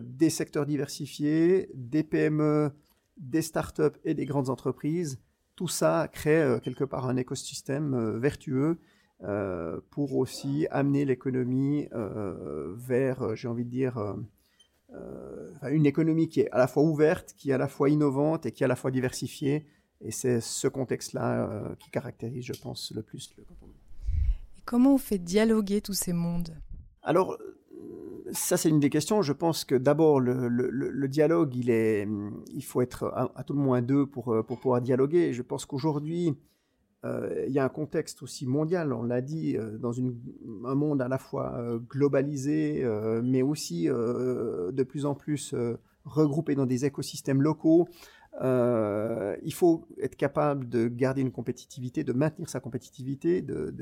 des 0.00 0.30
secteurs 0.30 0.66
diversifiés, 0.66 1.70
des 1.74 2.02
PME, 2.02 2.72
des 3.20 3.42
startups 3.42 3.98
et 4.04 4.14
des 4.14 4.24
grandes 4.24 4.48
entreprises. 4.48 5.20
Tout 5.54 5.68
ça 5.68 6.08
crée 6.10 6.42
euh, 6.42 6.58
quelque 6.58 6.84
part 6.84 7.06
un 7.06 7.16
écosystème 7.16 7.94
euh, 7.94 8.18
vertueux 8.18 8.78
euh, 9.22 9.78
pour 9.90 10.16
aussi 10.16 10.66
amener 10.70 11.04
l'économie 11.04 11.86
vers, 11.92 13.36
j'ai 13.36 13.48
envie 13.48 13.66
de 13.66 13.70
dire, 13.70 14.16
une 15.70 15.86
économie 15.86 16.28
qui 16.28 16.40
est 16.40 16.50
à 16.50 16.58
la 16.58 16.66
fois 16.66 16.82
ouverte, 16.82 17.34
qui 17.36 17.50
est 17.50 17.54
à 17.54 17.58
la 17.58 17.68
fois 17.68 17.90
innovante 17.90 18.46
et 18.46 18.52
qui 18.52 18.62
est 18.62 18.66
à 18.66 18.68
la 18.68 18.76
fois 18.76 18.90
diversifiée. 18.90 19.66
Et 20.00 20.10
c'est 20.10 20.40
ce 20.40 20.66
contexte-là 20.68 21.74
qui 21.78 21.90
caractérise, 21.90 22.44
je 22.44 22.54
pense, 22.54 22.92
le 22.94 23.02
plus 23.02 23.30
le 23.36 23.44
canton. 23.44 23.66
Et 24.58 24.62
comment 24.64 24.94
on 24.94 24.98
fait 24.98 25.18
dialoguer 25.18 25.80
tous 25.80 25.92
ces 25.92 26.12
mondes? 26.12 26.56
Alors, 27.02 27.36
ça, 28.32 28.56
c'est 28.56 28.68
une 28.68 28.80
des 28.80 28.90
questions. 28.90 29.22
Je 29.22 29.32
pense 29.32 29.64
que 29.64 29.74
d'abord, 29.74 30.20
le, 30.20 31.08
dialogue, 31.08 31.54
il, 31.54 31.70
est, 31.70 32.06
il 32.52 32.64
faut 32.64 32.80
être 32.80 33.12
à, 33.34 33.44
tout 33.44 33.54
le 33.54 33.60
moins 33.60 33.82
deux 33.82 34.06
pour, 34.06 34.32
euh, 34.32 34.42
pour 34.42 34.60
pouvoir 34.60 34.80
dialoguer. 34.80 35.32
Je 35.32 35.42
pense 35.42 35.66
qu'aujourd'hui, 35.66 36.28
euh, 36.28 36.32
il 37.04 37.52
y 37.52 37.58
a 37.58 37.64
un 37.64 37.68
contexte 37.70 38.22
aussi 38.22 38.46
mondial, 38.46 38.92
on 38.92 39.02
l'a 39.02 39.22
dit, 39.22 39.56
euh, 39.56 39.78
dans 39.78 39.98
un 40.00 40.74
monde 40.74 41.00
à 41.00 41.08
la 41.08 41.18
fois 41.18 41.58
globalisé, 41.88 42.84
mais 43.22 43.42
aussi 43.42 43.86
de 43.86 44.82
plus 44.82 45.06
en 45.06 45.14
plus 45.14 45.54
regroupé 46.04 46.54
dans 46.54 46.66
des 46.66 46.84
écosystèmes 46.84 47.42
locaux. 47.42 47.88
il 48.42 49.54
faut 49.54 49.86
être 50.00 50.16
capable 50.16 50.68
de 50.68 50.88
garder 50.88 51.22
une 51.22 51.32
compétitivité, 51.32 52.04
de 52.04 52.12
maintenir 52.12 52.48
sa 52.48 52.60
compétitivité, 52.60 53.42
de, 53.42 53.72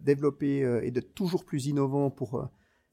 développer 0.00 0.80
et 0.82 0.90
de 0.90 1.00
toujours 1.00 1.44
plus 1.44 1.66
innovant 1.66 2.10
pour 2.10 2.48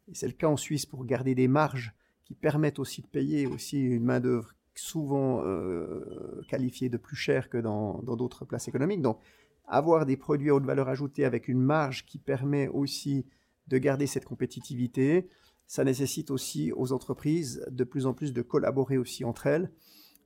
et 0.09 0.15
c'est 0.15 0.27
le 0.27 0.33
cas 0.33 0.47
en 0.47 0.57
Suisse 0.57 0.85
pour 0.85 1.05
garder 1.05 1.35
des 1.35 1.47
marges 1.47 1.93
qui 2.23 2.33
permettent 2.33 2.79
aussi 2.79 3.01
de 3.01 3.07
payer 3.07 3.45
aussi 3.47 3.79
une 3.79 4.03
main-d'œuvre 4.03 4.53
souvent 4.75 5.41
euh, 5.43 6.41
qualifiée 6.47 6.89
de 6.89 6.97
plus 6.97 7.15
chère 7.15 7.49
que 7.49 7.57
dans 7.57 8.01
d'autres 8.03 8.45
places 8.45 8.67
économiques. 8.67 9.01
Donc, 9.01 9.19
avoir 9.67 10.05
des 10.05 10.17
produits 10.17 10.49
à 10.49 10.55
haute 10.55 10.65
valeur 10.65 10.87
ajoutée 10.87 11.25
avec 11.25 11.47
une 11.47 11.61
marge 11.61 12.05
qui 12.05 12.17
permet 12.17 12.67
aussi 12.69 13.25
de 13.67 13.77
garder 13.77 14.07
cette 14.07 14.25
compétitivité, 14.25 15.27
ça 15.67 15.83
nécessite 15.83 16.31
aussi 16.31 16.71
aux 16.71 16.93
entreprises 16.93 17.65
de 17.69 17.83
plus 17.83 18.05
en 18.05 18.13
plus 18.13 18.33
de 18.33 18.41
collaborer 18.41 18.97
aussi 18.97 19.25
entre 19.25 19.47
elles, 19.47 19.69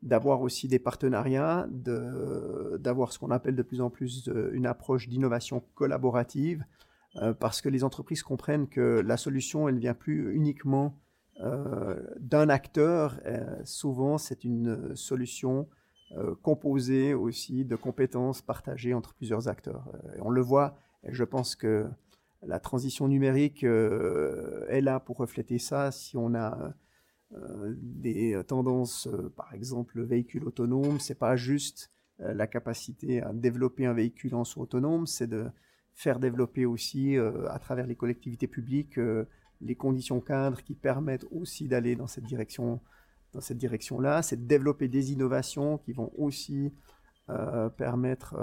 d'avoir 0.04 0.42
aussi 0.42 0.68
des 0.68 0.80
partenariats, 0.80 1.68
d'avoir 1.72 3.12
ce 3.12 3.20
qu'on 3.20 3.32
appelle 3.32 3.56
de 3.56 3.64
plus 3.64 3.82
en 3.82 3.90
plus 3.90 4.30
une 4.54 4.68
approche 4.68 5.10
d'innovation 5.10 5.64
collaborative, 5.74 6.64
euh, 7.18 7.34
parce 7.34 7.62
que 7.62 7.70
les 7.70 7.84
entreprises 7.84 8.24
comprennent 8.24 8.68
que 8.68 9.02
la 9.06 9.18
solution, 9.18 9.68
elle 9.68 9.76
ne 9.76 9.80
vient 9.80 9.94
plus 9.94 10.34
uniquement 10.34 10.98
euh, 11.42 12.00
d'un 12.20 12.50
acteur. 12.50 13.20
Euh, 13.26 13.60
souvent, 13.66 14.18
c'est 14.18 14.44
une 14.44 14.96
solution 14.96 15.68
composée 16.42 17.14
aussi 17.14 17.64
de 17.64 17.76
compétences 17.76 18.42
partagées 18.42 18.94
entre 18.94 19.14
plusieurs 19.14 19.48
acteurs. 19.48 19.88
on 20.20 20.30
le 20.30 20.42
voit, 20.42 20.76
je 21.08 21.24
pense 21.24 21.56
que 21.56 21.88
la 22.42 22.60
transition 22.60 23.08
numérique 23.08 23.64
est 23.64 24.82
là 24.82 25.00
pour 25.00 25.18
refléter 25.18 25.58
ça. 25.58 25.92
Si 25.92 26.18
on 26.18 26.36
a 26.36 26.74
des 27.78 28.42
tendances, 28.46 29.08
par 29.38 29.54
exemple, 29.54 29.98
le 29.98 30.04
véhicule 30.04 30.44
autonome, 30.46 31.00
c'est 31.00 31.18
pas 31.18 31.38
juste 31.38 31.92
la 32.20 32.46
capacité 32.46 33.22
à 33.22 33.32
développer 33.32 33.86
un 33.86 33.94
véhicule 33.94 34.36
en 34.36 34.44
soi 34.44 34.64
autonome, 34.64 35.08
c'est 35.08 35.28
de 35.28 35.50
faire 35.94 36.20
développer 36.20 36.66
aussi 36.66 37.18
euh, 37.18 37.50
à 37.50 37.60
travers 37.60 37.86
les 37.86 37.96
collectivités 37.96 38.48
publiques 38.48 38.98
euh, 38.98 39.26
les 39.62 39.76
conditions 39.76 40.20
cadres 40.22 40.62
qui 40.64 40.74
permettent 40.74 41.26
aussi 41.30 41.68
d'aller 41.68 41.96
dans 41.96 42.08
cette 42.08 42.24
direction 42.24 42.80
dans 43.34 43.42
cette 43.42 43.58
direction-là, 43.58 44.22
c'est 44.22 44.36
de 44.38 44.48
développer 44.48 44.88
des 44.88 45.12
innovations 45.12 45.78
qui 45.78 45.94
vont 45.94 46.12
aussi 46.18 46.74
euh, 47.30 47.70
permettre 47.70 48.36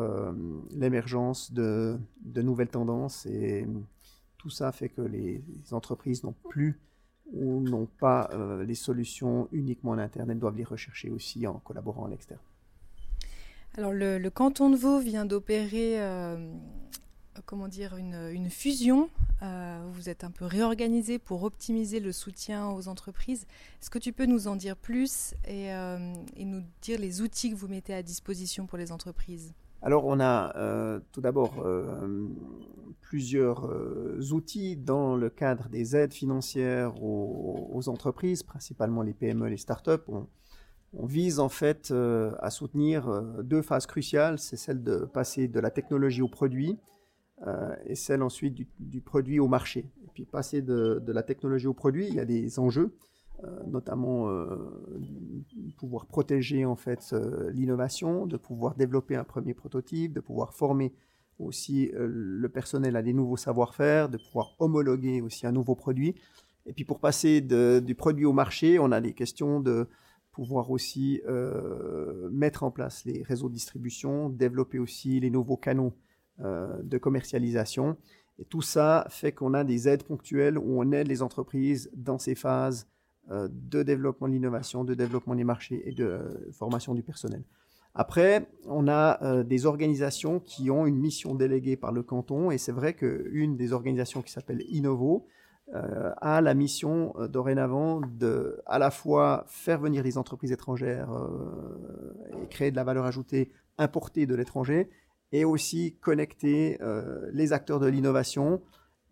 l'émergence 0.70 1.52
de, 1.52 1.98
nouvelles 2.36 2.68
tendances 2.68 3.26
et 3.26 3.66
tout 4.38 4.50
ça 4.50 4.72
fait 4.72 4.88
que 4.88 5.02
les, 5.02 5.42
entreprises 5.72 6.24
n'ont 6.24 6.36
plus 6.48 6.80
ou 7.32 7.60
n'ont 7.60 7.88
pas 8.00 8.30
les 8.66 8.74
solutions 8.74 9.48
uniquement 9.52 9.90
en 9.90 9.98
interne, 9.98 10.30
elles 10.30 10.38
doivent 10.38 10.56
les 10.56 10.64
rechercher 10.64 11.10
aussi 11.10 11.46
en 11.46 11.58
collaborant 11.58 12.06
à 12.06 12.08
l'extérieur. 12.08 12.44
Alors 13.76 13.92
le, 13.92 14.28
canton 14.30 14.70
de 14.70 14.76
Vaud 14.76 15.00
vient 15.00 15.26
d'opérer 15.26 15.98
comment 17.44 17.68
dire, 17.68 17.96
une, 17.96 18.48
fusion. 18.50 19.10
Euh, 19.42 19.82
vous 19.92 20.08
êtes 20.08 20.24
un 20.24 20.30
peu 20.30 20.44
réorganisé 20.44 21.18
pour 21.18 21.42
optimiser 21.42 22.00
le 22.00 22.12
soutien 22.12 22.68
aux 22.68 22.88
entreprises. 22.88 23.46
Est-ce 23.80 23.90
que 23.90 23.98
tu 23.98 24.12
peux 24.12 24.26
nous 24.26 24.48
en 24.48 24.56
dire 24.56 24.76
plus 24.76 25.34
et, 25.46 25.72
euh, 25.72 25.98
nous 26.38 26.62
dire 26.82 26.98
les 26.98 27.20
outils 27.20 27.50
que 27.50 27.56
vous 27.56 27.68
mettez 27.68 27.94
à 27.94 28.02
disposition 28.02 28.66
pour 28.66 28.78
les 28.78 28.92
entreprises? 28.92 29.54
Alors 29.80 30.06
on 30.06 30.18
a 30.18 30.56
euh, 30.56 30.98
tout 31.12 31.20
d'abord 31.20 31.64
plusieurs 33.00 33.70
outils 34.32 34.76
dans 34.76 35.16
le 35.16 35.30
cadre 35.30 35.68
des 35.68 35.94
aides 35.94 36.12
financières 36.12 37.02
aux, 37.02 37.88
entreprises, 37.88 38.42
principalement 38.42 39.02
les 39.02 39.14
PME, 39.14 39.48
les 39.48 39.56
startups. 39.56 40.02
On, 40.08 40.26
on 40.94 41.06
vise 41.06 41.38
en 41.38 41.48
fait 41.48 41.92
à 41.92 42.50
soutenir 42.50 43.22
deux 43.42 43.62
phases 43.62 43.86
cruciales, 43.86 44.38
c'est 44.38 44.56
celle 44.56 44.82
de 44.82 45.04
passer 45.04 45.46
de 45.46 45.60
la 45.60 45.70
technologie 45.70 46.22
au 46.22 46.28
produit 46.28 46.76
euh, 47.46 47.76
et 47.86 47.94
celle 47.94 48.22
ensuite 48.22 48.66
du, 48.80 49.00
produit 49.00 49.38
au 49.38 49.46
marché. 49.46 49.86
Et 50.04 50.08
puis 50.12 50.24
passer 50.24 50.60
de, 50.60 51.00
la 51.06 51.22
technologie 51.22 51.68
au 51.68 51.74
produit, 51.74 52.08
il 52.08 52.14
y 52.14 52.20
a 52.20 52.24
des 52.24 52.58
enjeux, 52.58 52.96
euh, 53.44 53.60
notamment 53.68 54.28
euh, 54.28 54.56
pouvoir 55.76 56.06
protéger 56.06 56.64
en 56.64 56.74
fait 56.74 57.14
l'innovation, 57.52 58.26
de 58.26 58.36
pouvoir 58.36 58.74
développer 58.74 59.14
un 59.14 59.24
premier 59.24 59.54
prototype, 59.54 60.12
de 60.12 60.20
pouvoir 60.20 60.52
former 60.52 60.92
aussi 61.38 61.92
le 61.94 62.48
personnel 62.48 62.96
à 62.96 63.02
des 63.02 63.12
nouveaux 63.12 63.36
savoir-faire, 63.36 64.08
de 64.08 64.18
pouvoir 64.18 64.56
homologuer 64.58 65.20
aussi 65.20 65.46
un 65.46 65.52
nouveau 65.52 65.76
produit. 65.76 66.16
Et 66.66 66.72
puis 66.72 66.84
pour 66.84 66.98
passer 66.98 67.40
du 67.40 67.94
produit 67.94 68.24
au 68.24 68.32
marché, 68.32 68.80
on 68.80 68.90
a 68.90 69.00
des 69.00 69.14
questions 69.14 69.60
de 69.60 69.86
pouvoir 70.32 70.72
aussi 70.72 71.22
mettre 72.32 72.64
en 72.64 72.72
place 72.72 73.04
les 73.04 73.22
réseaux 73.22 73.48
de 73.48 73.54
distribution, 73.54 74.28
développer 74.28 74.80
aussi 74.80 75.20
les 75.20 75.30
nouveaux 75.30 75.56
canaux 75.56 75.92
de 76.40 76.98
commercialisation. 76.98 77.96
Et 78.38 78.44
tout 78.44 78.62
ça 78.62 79.06
fait 79.10 79.32
qu'on 79.32 79.54
a 79.54 79.64
des 79.64 79.88
aides 79.88 80.04
ponctuelles 80.04 80.58
où 80.58 80.80
on 80.80 80.92
aide 80.92 81.08
les 81.08 81.22
entreprises 81.22 81.90
dans 81.94 82.18
ces 82.18 82.34
phases 82.34 82.86
euh, 83.30 83.48
de 83.50 83.82
développement 83.82 84.28
de 84.28 84.32
l'innovation, 84.32 84.84
de 84.84 84.94
développement 84.94 85.34
des 85.34 85.44
marchés 85.44 85.82
et 85.86 85.92
de 85.92 86.04
euh, 86.04 86.52
formation 86.52 86.94
du 86.94 87.02
personnel. 87.02 87.42
Après, 87.94 88.48
on 88.66 88.86
a 88.86 89.42
des 89.42 89.66
organisations 89.66 90.38
qui 90.38 90.70
ont 90.70 90.86
une 90.86 90.98
mission 90.98 91.34
déléguée 91.34 91.76
par 91.76 91.90
le 91.90 92.04
canton, 92.04 92.52
et 92.52 92.58
c'est 92.58 92.70
vrai 92.70 92.94
qu'une 92.94 93.56
des 93.56 93.72
organisations 93.72 94.22
qui 94.22 94.30
s'appelle 94.30 94.62
Innovo 94.68 95.26
a 95.72 96.40
la 96.40 96.54
mission 96.54 97.14
dorénavant 97.28 98.00
de 98.00 98.60
à 98.66 98.78
la 98.78 98.92
fois 98.92 99.46
faire 99.48 99.80
venir 99.80 100.04
des 100.04 100.16
entreprises 100.16 100.52
étrangères 100.52 101.10
et 102.40 102.46
créer 102.48 102.70
de 102.70 102.76
la 102.76 102.84
valeur 102.84 103.04
ajoutée 103.04 103.50
importée 103.78 104.26
de 104.26 104.36
l'étranger, 104.36 104.90
et 105.32 105.44
aussi 105.44 105.96
connecter 106.00 106.78
euh, 106.80 107.28
les 107.32 107.52
acteurs 107.52 107.80
de 107.80 107.86
l'innovation 107.86 108.62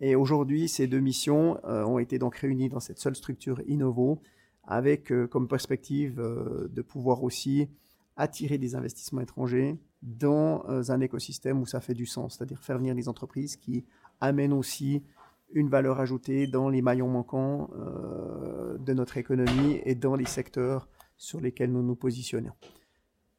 Et 0.01 0.15
aujourd'hui, 0.15 0.69
ces 0.69 0.87
deux 0.87 1.01
missions 1.01 1.59
ont 1.65 1.99
été 1.99 2.19
donc 2.19 2.37
réunies 2.37 2.69
dans 2.69 2.81
cette 2.81 2.99
seule 2.99 3.17
structure 3.17 3.63
Innovo, 3.67 4.21
avec 4.65 5.13
comme 5.31 5.49
perspective 5.49 6.17
de 6.17 6.83
pouvoir 6.83 7.23
aussi 7.23 7.69
attirer 8.17 8.59
des 8.59 8.75
investissements 8.75 9.23
étrangers 9.23 9.79
dans 10.03 10.65
un 10.69 11.01
écosystème 11.01 11.63
où 11.63 11.67
ça 11.67 11.81
fait 11.81 11.95
du 11.95 12.05
sens, 12.05 12.37
c'est-à-dire 12.37 12.63
faire 12.63 12.77
venir 12.77 12.95
des 12.95 13.09
entreprises 13.09 13.57
qui 13.57 13.87
amènent 14.21 14.53
aussi 14.53 15.03
une 15.53 15.69
valeur 15.69 16.01
ajoutée 16.01 16.47
dans 16.47 16.69
les 16.69 16.83
maillons 16.83 17.09
manquants 17.09 17.71
euh, 17.77 18.79
de 18.79 18.93
notre 18.93 19.17
économie 19.17 19.81
et 19.85 19.95
dans 19.95 20.17
les 20.17 20.27
secteurs 20.27 20.89
sur 21.17 21.41
lesquels 21.41 21.73
nous 21.73 21.83
nous 21.83 21.97
positionnons. 21.97 22.53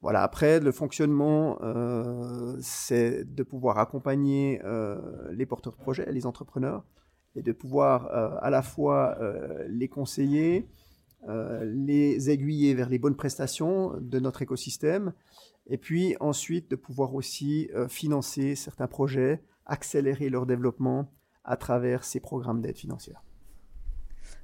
Voilà, 0.07 0.23
après, 0.23 0.61
le 0.61 0.71
fonctionnement, 0.71 1.59
euh, 1.61 2.55
c'est 2.61 3.25
de 3.25 3.43
pouvoir 3.43 3.77
accompagner 3.77 4.61
euh, 4.63 5.01
les 5.33 5.45
porteurs 5.45 5.73
de 5.73 5.77
projets, 5.77 6.09
les 6.13 6.25
entrepreneurs, 6.25 6.85
et 7.35 7.41
de 7.41 7.51
pouvoir 7.51 8.05
à 8.41 8.49
la 8.49 8.61
fois 8.61 9.19
les 9.67 9.89
conseiller, 9.89 10.69
les 11.27 12.29
aiguiller 12.29 12.73
vers 12.73 12.87
les 12.87 12.97
bonnes 12.97 13.17
prestations 13.17 13.95
de 13.99 14.19
notre 14.19 14.41
écosystème, 14.41 15.11
et 15.67 15.77
puis 15.77 16.15
ensuite 16.21 16.71
de 16.71 16.77
pouvoir 16.77 17.13
aussi 17.13 17.69
financer 17.89 18.55
certains 18.55 18.87
projets, 18.87 19.43
accélérer 19.65 20.29
leur 20.29 20.45
développement 20.45 21.11
à 21.43 21.57
travers 21.57 22.05
ces 22.05 22.21
programmes 22.21 22.61
d'aide 22.61 22.77
financière. 22.77 23.21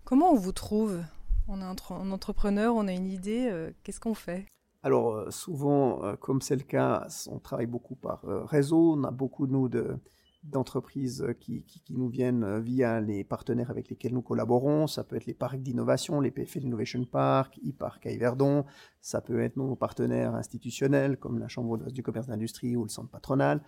Comment 0.03 0.32
on 0.32 0.38
vous 0.38 0.51
trouve? 0.51 1.00
On 1.48 1.60
est 1.62 1.63
un 1.63 2.12
entrepreneur, 2.12 2.75
on 2.75 2.88
a 2.88 2.91
une 2.91 3.08
idée, 3.08 3.48
euh, 3.50 3.72
qu'est-ce 3.84 4.00
qu'on 4.00 4.13
fait? 4.13 4.46
Alors 4.84 5.16
euh, 5.16 5.32
souvent, 5.32 6.04
euh, 6.04 6.16
comme 6.16 6.42
c'est 6.42 6.56
le 6.56 6.63
cas, 6.63 7.08
on 7.30 7.40
travaille 7.40 7.68
beaucoup 7.68 7.96
par 7.96 8.24
réseau, 8.24 8.96
on 8.98 9.04
a 9.04 9.12
beaucoup, 9.12 9.48
nous, 9.48 9.70
de, 9.70 9.98
d'entreprises 10.44 11.25
qui, 11.40 11.66
nous 11.90 12.10
viennent 12.10 12.60
via 12.60 13.00
les 13.00 13.24
partenaires 13.24 13.70
avec 13.70 13.90
lesquels 13.90 14.13
nous 14.13 14.22
collaborons. 14.22 14.88
Ça 14.88 15.04
peut 15.04 15.16
être 15.16 15.25
les 15.25 15.34
parcs 15.34 15.62
d'innovation, 15.62 16.20
les 16.20 16.32
PFL 16.32 16.63
Innovation 16.63 17.06
Park, 17.06 17.60
e-Park 17.66 18.06
à 18.06 18.12
Yverdon. 18.12 18.66
Ça 19.02 19.22
peut 19.22 19.42
être 19.42 19.56
nos 19.56 19.75
partenaires 19.75 20.36
institutionnels 20.36 21.18
comme 21.18 21.40
la 21.40 21.48
Chambre 21.48 21.78
du 21.78 22.04
commerce 22.04 22.28
d'industrie 22.28 22.75
ou 22.75 22.84
le 22.84 22.90
centre 22.90 23.10
patronal. 23.10 23.62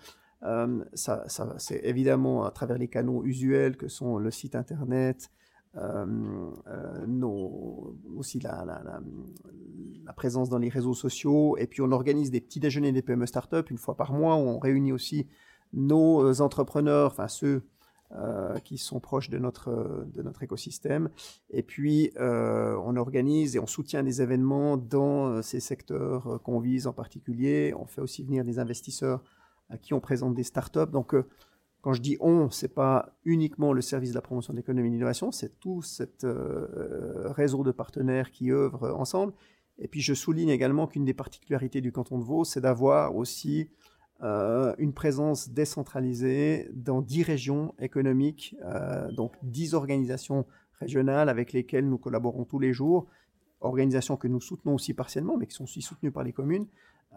Euh, 0.44 0.84
ça, 0.94 1.26
c'est 1.58 1.82
évidemment 1.84 2.46
à 2.46 2.52
travers 2.52 2.78
les 2.78 2.88
canaux 2.88 3.24
usuels 3.24 3.78
que 3.78 3.88
sont 3.88 4.18
le 4.18 4.32
site 4.32 4.56
internet, 4.56 5.30
euh, 5.30 5.30
euh, 5.30 5.45
nos, 7.08 7.98
aussi 8.16 8.40
la, 8.40 8.64
la, 8.66 10.14
présence 10.14 10.50
dans 10.50 10.58
les 10.58 10.70
réseaux 10.70 10.94
sociaux. 10.94 11.58
Et 11.58 11.68
puis 11.68 11.82
on 11.82 11.92
organise 11.92 12.32
des 12.32 12.42
petits 12.42 12.60
déjeuners 12.60 12.92
des 12.92 13.02
PME 13.02 13.26
Startup 13.26 13.70
une 13.70 13.78
fois 13.78 13.96
par 13.96 14.14
mois 14.14 14.36
où 14.36 14.48
on 14.48 14.60
réunit 14.60 14.94
aussi 14.94 15.28
nos 15.74 16.42
entrepreneurs, 16.42 17.12
enfin 17.12 17.28
ceux 17.28 17.64
qui 18.64 18.78
sont 18.78 19.02
proches 19.02 19.30
de 19.30 19.38
notre, 19.40 20.06
de 20.14 20.22
notre 20.22 20.44
écosystème. 20.44 21.10
Et 21.50 21.64
puis 21.64 22.12
on 22.18 22.96
organise 22.96 23.56
et 23.56 23.60
on 23.60 23.68
soutient 23.68 24.04
des 24.04 24.22
événements 24.22 24.78
dans 24.78 25.42
ces 25.42 25.60
secteurs 25.60 26.40
qu'on 26.44 26.60
vise 26.60 26.88
en 26.88 26.94
particulier. 26.94 27.74
On 27.78 27.86
fait 27.86 28.02
aussi 28.02 28.24
venir 28.24 28.46
des 28.46 28.60
investisseurs 28.60 29.22
à 29.70 29.78
qui 29.78 29.94
on 29.94 30.00
présente 30.00 30.36
des 30.36 30.44
startups. 30.44 30.92
Donc, 30.92 31.14
euh, 31.14 31.26
quand 31.86 31.94
je 31.94 32.02
dis 32.02 32.18
on, 32.20 32.50
c'est 32.50 32.74
pas 32.74 33.16
uniquement 33.26 33.72
le 33.72 33.80
service 33.80 34.10
de 34.10 34.16
la 34.16 34.22
promotion 34.24 34.54
de 34.54 34.58
l'économie 34.58 34.88
et 34.88 34.90
de 34.90 34.96
l'innovation, 34.96 35.32
c'est 35.32 35.60
tout 35.60 35.84
ce 35.84 36.02
euh, 36.24 37.28
réseau 37.28 37.64
de 37.64 37.72
partenaires 37.72 38.32
qui 38.32 38.52
œuvrent 38.52 38.96
ensemble. 39.00 39.34
Et 39.78 39.88
puis, 39.88 40.02
je 40.02 40.16
souligne 40.16 40.50
également 40.50 40.88
qu'une 40.88 41.06
des 41.06 41.14
particularités 41.14 41.82
du 41.82 41.92
canton 41.92 42.18
de 42.18 42.24
Vaud, 42.24 42.44
c'est 42.44 42.62
d'avoir 42.62 43.16
aussi 43.16 43.70
euh, 44.24 44.74
une 44.80 44.94
présence 44.94 45.50
décentralisée 45.50 46.72
dans 46.74 47.04
dix 47.04 47.22
régions 47.22 47.76
économiques, 47.78 48.56
donc 49.12 49.34
dix 49.44 49.76
organisations 49.76 50.48
régionales 50.80 51.30
avec 51.30 51.54
lesquelles 51.54 51.88
nous 51.88 52.00
collaborons 52.00 52.46
tous 52.46 52.58
les 52.58 52.74
jours, 52.74 53.06
organisations 53.62 54.18
que 54.18 54.28
nous 54.28 54.42
soutenons 54.42 54.74
aussi 54.74 54.96
partiellement, 54.96 55.38
mais 55.38 55.46
qui 55.46 55.54
sont 55.54 55.66
aussi 55.66 55.84
soutenues 55.84 56.12
par 56.12 56.24
les 56.24 56.34
communes, 56.34 56.66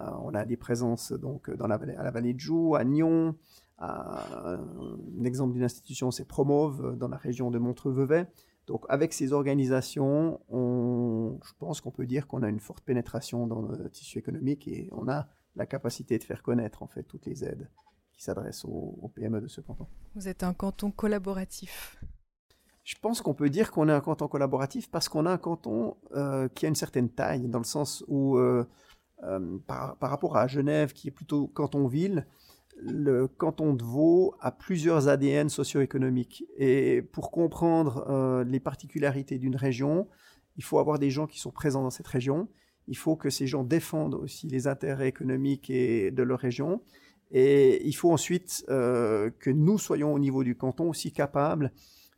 euh, 0.00 0.10
on 0.22 0.34
a 0.34 0.44
des 0.44 0.56
présences 0.56 1.12
donc 1.12 1.50
dans 1.50 1.64
à 1.64 2.02
la 2.02 2.10
vallée 2.10 2.34
de 2.34 2.40
Joux, 2.40 2.74
à 2.76 2.84
Nyon. 2.84 3.34
Un 3.78 5.24
exemple 5.24 5.52
d'une 5.52 5.64
institution, 5.64 6.10
c'est 6.10 6.24
Promove 6.24 6.96
dans 6.96 7.08
la 7.08 7.16
région 7.16 7.50
de 7.50 7.58
Montreux-Vevey. 7.58 8.26
Donc 8.66 8.84
avec 8.88 9.12
ces 9.12 9.32
organisations, 9.32 10.40
je 10.50 11.52
pense 11.58 11.80
qu'on 11.80 11.90
peut 11.90 12.06
dire 12.06 12.26
qu'on 12.26 12.42
a 12.42 12.48
une 12.48 12.60
forte 12.60 12.84
pénétration 12.84 13.46
dans 13.46 13.62
le 13.62 13.88
tissu 13.90 14.18
économique 14.18 14.68
et 14.68 14.88
on 14.92 15.08
a 15.08 15.28
la 15.56 15.66
capacité 15.66 16.18
de 16.18 16.24
faire 16.24 16.42
connaître 16.42 16.82
en 16.82 16.86
fait 16.86 17.02
toutes 17.02 17.26
les 17.26 17.44
aides 17.44 17.68
qui 18.12 18.24
s'adressent 18.24 18.64
aux, 18.64 19.10
PME 19.14 19.40
de 19.40 19.48
ce 19.48 19.60
canton. 19.60 19.86
Vous 20.14 20.28
êtes 20.28 20.42
un 20.42 20.52
canton 20.52 20.90
collaboratif. 20.90 22.02
Je 22.82 22.96
pense 23.00 23.20
qu'on 23.20 23.34
peut 23.34 23.48
dire 23.48 23.70
qu'on 23.70 23.88
est 23.88 23.92
un 23.92 24.00
canton 24.00 24.28
collaboratif 24.28 24.90
parce 24.90 25.08
qu'on 25.08 25.26
a 25.26 25.30
un 25.30 25.38
canton 25.38 25.96
euh, 26.16 26.48
qui 26.48 26.66
a 26.66 26.68
une 26.68 26.74
certaine 26.74 27.10
taille, 27.10 27.46
dans 27.48 27.58
le 27.58 27.64
sens 27.64 28.04
où 28.08 28.36
euh, 28.36 28.66
euh, 29.24 29.58
par, 29.66 29.96
rapport 30.00 30.36
à 30.36 30.46
Genève, 30.46 30.92
qui 30.92 31.08
est 31.08 31.12
plutôt 31.12 31.46
canton-ville, 31.48 32.26
le 32.80 33.26
canton 33.28 33.74
de 33.74 33.82
Vaud 33.82 34.34
a 34.40 34.52
plusieurs 34.52 35.08
ADN 35.08 35.48
socio-économiques. 35.48 36.44
Et 36.56 37.02
pour 37.02 37.30
comprendre 37.30 38.06
euh, 38.08 38.44
les 38.44 38.60
particularités 38.60 39.38
d'une 39.38 39.56
région, 39.56 40.08
il 40.56 40.64
faut 40.64 40.78
avoir 40.78 40.98
des 40.98 41.10
gens 41.10 41.26
qui 41.26 41.38
sont 41.38 41.50
présents 41.50 41.82
dans 41.82 41.90
cette 41.90 42.06
région. 42.06 42.48
Il 42.86 42.96
faut 42.96 43.16
que 43.16 43.30
ces 43.30 43.46
gens 43.46 43.64
défendent 43.64 44.14
aussi 44.14 44.48
les 44.48 44.66
intérêts 44.66 45.08
économiques 45.08 45.70
et 45.70 46.10
de 46.10 46.22
leur 46.22 46.38
région. 46.38 46.82
Et 47.30 47.86
il 47.86 47.92
faut 47.92 48.12
ensuite 48.12 48.64
euh, 48.68 49.30
que 49.38 49.50
nous 49.50 49.78
soyons 49.78 50.14
au 50.14 50.18
niveau 50.18 50.44
du 50.44 50.56
canton 50.56 50.88
aussi 50.88 51.12
capables 51.12 51.72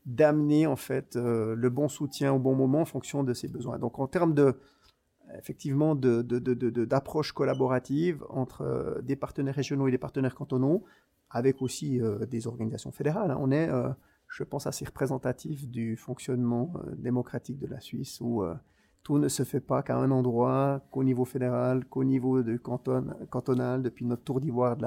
d'amener 0.06 0.66
en 0.66 0.76
fait 0.76 1.14
le 1.14 1.68
bon 1.68 1.88
soutien 1.88 2.32
au 2.32 2.38
bon 2.38 2.54
moment 2.54 2.80
en 2.80 2.84
fonction 2.86 3.22
de 3.22 3.34
ses 3.34 3.48
besoins. 3.48 3.78
Donc 3.78 3.98
en 3.98 4.06
termes 4.06 4.32
de 4.32 4.56
effectivement 5.38 5.94
d'approches 5.94 7.28
de, 7.28 7.34
collaboratives 7.34 8.24
entre 8.28 8.62
euh, 8.62 9.00
des 9.02 9.16
partenaires 9.16 9.54
régionaux 9.54 9.88
et 9.88 9.90
des 9.90 9.98
partenaires 9.98 10.34
cantonaux, 10.34 10.84
avec 11.30 11.62
aussi 11.62 12.00
euh, 12.00 12.26
des 12.26 12.46
organisations 12.46 12.92
fédérales. 12.92 13.30
Hein. 13.30 13.38
On 13.40 13.50
est, 13.50 13.68
euh, 13.68 13.90
je 14.28 14.44
pense, 14.44 14.66
assez 14.66 14.84
représentatif 14.84 15.68
du 15.68 15.96
fonctionnement 15.96 16.72
démocratique 16.96 17.58
de 17.58 17.66
la 17.66 17.80
Suisse, 17.80 18.20
où 18.20 18.44
tout 19.02 19.18
ne 19.18 19.28
se 19.28 19.42
fait 19.42 19.60
pas 19.60 19.82
qu'à 19.82 19.96
un 19.96 20.10
endroit, 20.12 20.82
qu'au 20.92 21.02
niveau 21.02 21.24
fédéral, 21.24 21.84
qu'au 21.84 22.04
niveau 22.04 22.42
de 22.42 22.56
canton, 22.56 23.06
cantonal. 23.28 23.82
Depuis 23.82 24.04
notre 24.04 24.22
tour 24.22 24.40
d'ivoire 24.40 24.76
de 24.76 24.86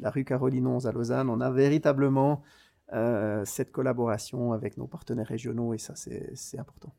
la, 0.00 0.10
rue 0.10 0.24
Caroline 0.24 0.66
11 0.66 0.86
à 0.86 0.92
Lausanne, 0.92 1.30
on 1.30 1.40
a 1.40 1.50
véritablement 1.50 2.42
cette 3.44 3.72
collaboration 3.72 4.52
avec 4.52 4.76
nos 4.76 4.86
partenaires 4.86 5.26
régionaux, 5.26 5.72
et 5.72 5.78
ça, 5.78 5.94
c'est 5.96 6.58
important. 6.58 6.92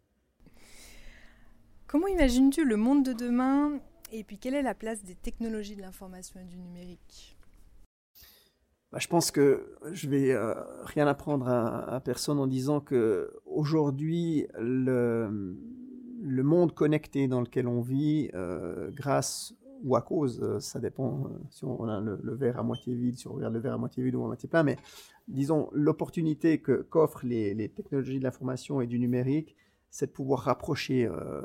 Comment 1.96 2.08
imagines-tu 2.08 2.66
le 2.66 2.76
monde 2.76 3.06
de 3.06 3.14
demain 3.14 3.80
et 4.12 4.26
puis 4.26 4.38
quelle 4.38 4.54
est 4.54 4.62
la 4.62 4.74
place 4.74 5.02
des 5.06 5.16
technologies 5.16 5.78
de 5.78 5.82
l'information 5.82 6.42
et 6.42 6.44
du 6.44 6.58
numérique? 6.58 7.38
Bah, 8.92 8.98
Je 9.00 9.08
pense 9.08 9.32
que 9.32 9.78
je 9.94 10.10
vais 10.10 10.34
euh, 10.34 10.56
rien 10.84 11.08
apprendre 11.08 11.48
à, 11.48 12.02
personne 12.04 12.38
en 12.38 12.48
disant 12.48 12.82
que 12.82 13.32
aujourd'hui 13.46 14.46
le, 14.60 15.30
monde 16.22 16.74
connecté 16.74 17.30
dans 17.30 17.40
lequel 17.40 17.66
on 17.66 17.80
vit, 17.80 18.30
euh, 18.34 18.92
grâce 18.92 19.54
ou 19.86 19.96
à 19.96 20.02
cause, 20.02 20.42
euh, 20.44 20.60
ça 20.60 20.82
dépend 20.82 21.30
si 21.50 21.64
on 21.64 21.86
a 21.86 22.02
le, 22.02 22.36
verre 22.36 22.60
à 22.60 22.64
moitié 22.64 22.94
vide, 22.94 23.18
si 23.18 23.30
on 23.30 23.36
regarde 23.36 23.54
le 23.54 23.62
verre 23.62 23.76
à 23.76 23.78
moitié 23.78 24.04
vide 24.04 24.16
ou 24.16 24.24
à 24.26 24.28
moitié 24.28 24.50
plein, 24.50 24.64
mais 24.64 24.76
disons 25.30 25.70
l'opportunité 25.72 26.62
qu'offrent 26.62 27.26
les 27.26 27.70
technologies 27.70 28.20
de 28.20 28.26
l'information 28.26 28.82
et 28.82 28.86
du 28.86 29.00
numérique 29.00 29.56
c'est 29.96 30.08
de 30.08 30.12
pouvoir 30.12 30.42
rapprocher 30.42 31.08
euh, 31.10 31.42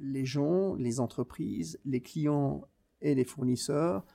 les 0.00 0.24
gens, 0.24 0.74
les 0.76 0.98
entreprises, 0.98 1.78
les 1.84 2.00
clients 2.00 2.62
et 3.02 3.14
les 3.14 3.24
fournisseurs. 3.24 4.06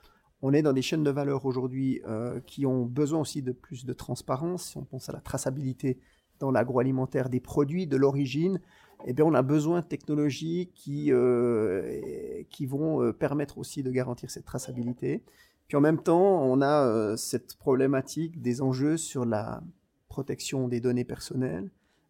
On 0.42 0.52
est 0.52 0.64
dans 0.64 0.74
des 0.74 0.82
chaînes 0.82 1.04
de 1.04 1.12
valeur 1.12 1.46
aujourd'hui 1.46 2.02
euh, 2.08 2.40
qui 2.40 2.66
ont 2.66 2.88
besoin 2.88 3.20
aussi 3.20 3.44
de 3.44 3.52
plus 3.52 3.86
de 3.86 3.94
transparence. 3.94 4.70
Si 4.70 4.78
on 4.78 4.84
pense 4.84 5.10
à 5.10 5.12
la 5.12 5.22
traçabilité 5.22 6.00
dans 6.40 6.50
l'agroalimentaire 6.50 7.30
des 7.30 7.40
produits, 7.40 7.86
de 7.86 7.98
l'origine, 7.98 8.60
eh 9.06 9.14
bien, 9.14 9.26
on 9.26 9.36
a 9.36 9.44
besoin 9.44 9.82
de 9.82 9.86
technologies 9.86 10.72
qui, 10.74 11.12
euh, 11.12 12.42
qui 12.50 12.66
vont 12.66 13.14
permettre 13.14 13.60
aussi 13.60 13.84
de 13.84 13.92
garantir 13.92 14.32
cette 14.32 14.46
traçabilité. 14.46 15.24
Puis 15.68 15.78
en 15.78 15.82
même 15.82 16.02
temps, 16.02 16.42
on 16.42 16.64
a 16.64 17.16
cette 17.16 17.58
problématique 17.58 18.42
des 18.42 18.64
enjeux 18.64 18.98
sur 18.98 19.24
la 19.24 19.62
protection 20.08 20.68
des 20.68 20.80
données 20.80 21.06
personnelles, 21.06 21.70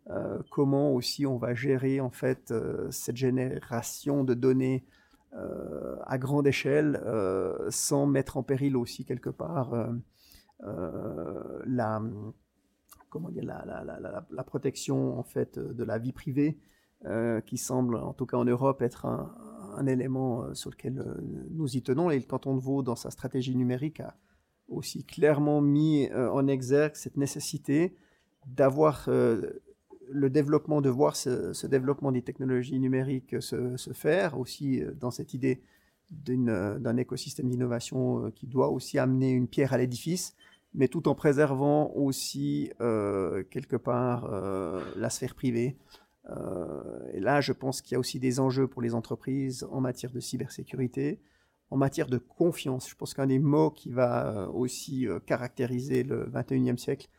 euh, 0.10 0.40
comment 0.52 0.92
aussi 0.94 1.26
on 1.26 1.38
va 1.38 1.54
gérer 1.54 2.02
en 2.02 2.10
fait 2.10 2.52
euh, 2.52 2.92
cette 2.92 3.16
génération 3.16 4.26
de 4.26 4.34
données 4.34 4.86
euh, 5.34 5.96
à 6.06 6.18
grande 6.18 6.46
échelle 6.46 7.02
sans 7.70 8.06
mettre 8.06 8.38
en 8.38 8.44
péril 8.44 8.76
aussi 8.76 9.06
quelque 9.06 9.30
part 9.30 9.74
la, 11.66 12.02
comment 13.10 13.30
dire, 13.30 13.46
la, 13.46 13.66
la, 13.66 14.26
la, 14.30 14.44
protection 14.44 15.18
en 15.18 15.24
fait 15.24 15.58
de 15.58 15.84
la 15.84 15.98
vie 15.98 16.14
privée 16.14 16.60
qui 17.46 17.58
semble 17.58 17.96
en 17.96 18.14
tout 18.14 18.26
cas 18.26 18.38
en 18.38 18.46
Europe 18.46 18.82
être 18.82 19.06
un 19.06 19.88
élément 19.88 20.54
sur 20.54 20.70
lequel 20.70 21.04
nous 21.50 21.76
y 21.76 21.82
tenons. 21.82 22.12
Et 22.12 22.20
le 22.20 22.26
canton 22.26 22.56
de 22.56 22.62
Vaud 22.62 22.84
dans 22.84 22.96
sa 22.96 23.10
stratégie 23.10 23.56
numérique 23.56 24.00
a 24.00 24.16
aussi 24.68 25.04
clairement 25.04 25.62
mis 25.62 26.10
en 26.14 26.48
exergue 26.48 26.96
cette 26.96 27.18
nécessité 27.18 27.98
d'avoir 28.46 29.10
le 30.14 30.30
développement, 30.30 30.82
de 30.82 30.90
voir 30.90 31.16
ce, 31.16 31.68
développement 31.68 32.12
des 32.12 32.22
technologies 32.22 32.80
numériques 32.80 33.42
se, 33.42 33.76
faire, 33.94 34.40
aussi 34.40 34.82
dans 35.00 35.12
cette 35.12 35.34
idée 35.34 35.62
d'un 36.12 36.98
écosystème 36.98 37.50
d'innovation 37.50 38.32
qui 38.36 38.46
doit 38.46 38.70
aussi 38.70 39.00
amener 39.00 39.32
une 39.32 39.48
pierre 39.48 39.74
à 39.74 39.78
l'édifice, 39.78 40.36
mais 40.76 40.88
tout 40.88 41.08
en 41.08 41.16
préservant 41.16 41.92
aussi 41.96 42.72
quelque 42.80 43.76
part 43.76 44.30
la 44.96 45.10
sphère 45.10 45.36
privée, 45.36 45.76
euh, 46.30 47.12
et 47.14 47.20
là, 47.20 47.42
je 47.42 47.52
pense 47.52 47.82
qu'il 47.82 47.94
y 47.94 47.96
a 47.96 48.00
aussi 48.00 48.20
des 48.20 48.40
enjeux 48.40 48.68
pour 48.68 48.82
les 48.82 48.96
entreprises 48.96 49.68
en 49.72 49.82
matière 49.82 50.12
de 50.12 50.20
cybersécurité, 50.20 51.20
en 51.70 51.78
matière 51.78 52.08
de 52.08 52.18
confiance. 52.18 52.90
Je 52.90 52.96
pense 52.96 53.14
qu'un 53.14 53.28
des 53.28 53.40
mots 53.40 53.72
qui 53.72 53.90
va 53.90 54.30
euh, 54.30 54.48
aussi 54.48 55.08
euh, 55.08 55.20
caractériser 55.20 56.04
le 56.04 56.26
21e 56.26 56.78
siècle, 56.78 57.10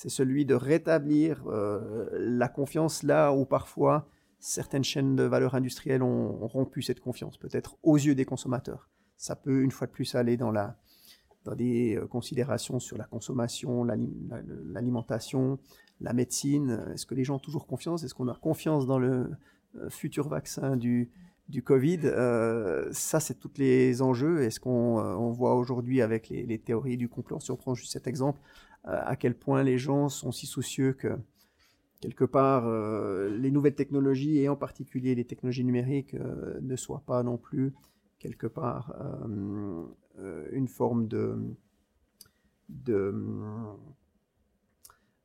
c'est 0.00 0.08
celui 0.08 0.46
de 0.46 0.54
rétablir 0.54 1.44
la 1.46 2.48
confiance 2.48 3.02
là 3.02 3.32
où 3.32 3.44
parfois 3.44 4.08
certaines 4.38 4.84
chaînes 4.84 5.14
de 5.14 5.24
valeur 5.24 5.54
industrielle 5.54 6.02
ont, 6.02 6.46
rompu 6.46 6.80
cette 6.80 7.00
confiance, 7.00 7.36
peut-être 7.36 7.76
aux 7.82 7.96
yeux 7.96 8.14
des 8.14 8.24
consommateurs. 8.24 8.88
Ça 9.18 9.36
peut 9.36 9.60
une 9.60 9.70
fois 9.70 9.86
de 9.86 9.92
plus 9.92 10.14
aller 10.14 10.38
dans, 10.38 10.50
la, 10.50 10.78
dans 11.44 11.54
des 11.54 12.00
considérations 12.08 12.80
sur 12.80 12.96
la 12.96 13.04
consommation, 13.04 13.84
l'alimentation, 13.84 15.58
la 16.00 16.12
médecine 16.12 16.82
Est-ce 16.92 17.06
que 17.06 17.14
les 17.14 17.24
gens 17.24 17.36
ont 17.36 17.40
toujours 17.40 17.66
confiance? 17.66 18.02
Est-ce 18.04 18.14
qu'on 18.14 18.28
a 18.28 18.34
confiance 18.34 18.86
dans 18.86 18.98
le 18.98 19.30
euh, 19.76 19.90
futur 19.90 20.28
vaccin 20.28 20.76
du, 20.76 21.10
du 21.48 21.62
Covid? 21.62 22.00
Euh, 22.04 22.88
Ça, 22.92 23.20
c'est 23.20 23.34
tous 23.34 23.52
les 23.58 24.02
enjeux. 24.02 24.42
Est-ce 24.42 24.60
qu'on 24.60 24.98
euh, 24.98 25.14
on 25.14 25.30
voit 25.30 25.54
aujourd'hui 25.54 26.00
avec 26.00 26.28
les, 26.30 26.58
théories 26.58 26.96
du 26.96 27.08
complot, 27.08 27.40
si 27.40 27.50
on 27.50 27.56
prend 27.56 27.74
juste 27.74 27.92
cet 27.92 28.06
exemple, 28.06 28.40
à 28.84 29.16
quel 29.16 29.34
point 29.34 29.62
les 29.62 29.78
gens 29.78 30.08
sont 30.08 30.32
si 30.32 30.46
soucieux 30.46 30.92
que 30.92 31.18
quelque 32.00 32.24
part, 32.24 32.66
les 33.28 33.50
nouvelles 33.50 33.74
technologies, 33.74 34.38
et 34.38 34.48
en 34.48 34.56
particulier 34.56 35.14
les 35.14 35.24
technologies 35.24 35.64
numériques, 35.64 36.14
ne 36.14 36.76
soient 36.76 37.02
pas 37.06 37.22
non 37.22 37.36
plus 37.36 37.74
quelque 38.18 38.46
part 38.46 38.94
une 40.16 40.68
forme 40.68 41.08
de, 41.08 41.36
de 42.70 43.12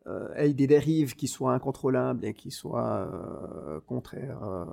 euh, 0.07 0.53
des 0.53 0.67
dérives 0.67 1.15
qui 1.15 1.27
soient 1.27 1.53
incontrôlables 1.53 2.25
et 2.25 2.35
qui 2.35 2.51
soient 2.51 3.09
euh, 3.11 3.79
contraires 3.87 4.43
euh, 4.43 4.65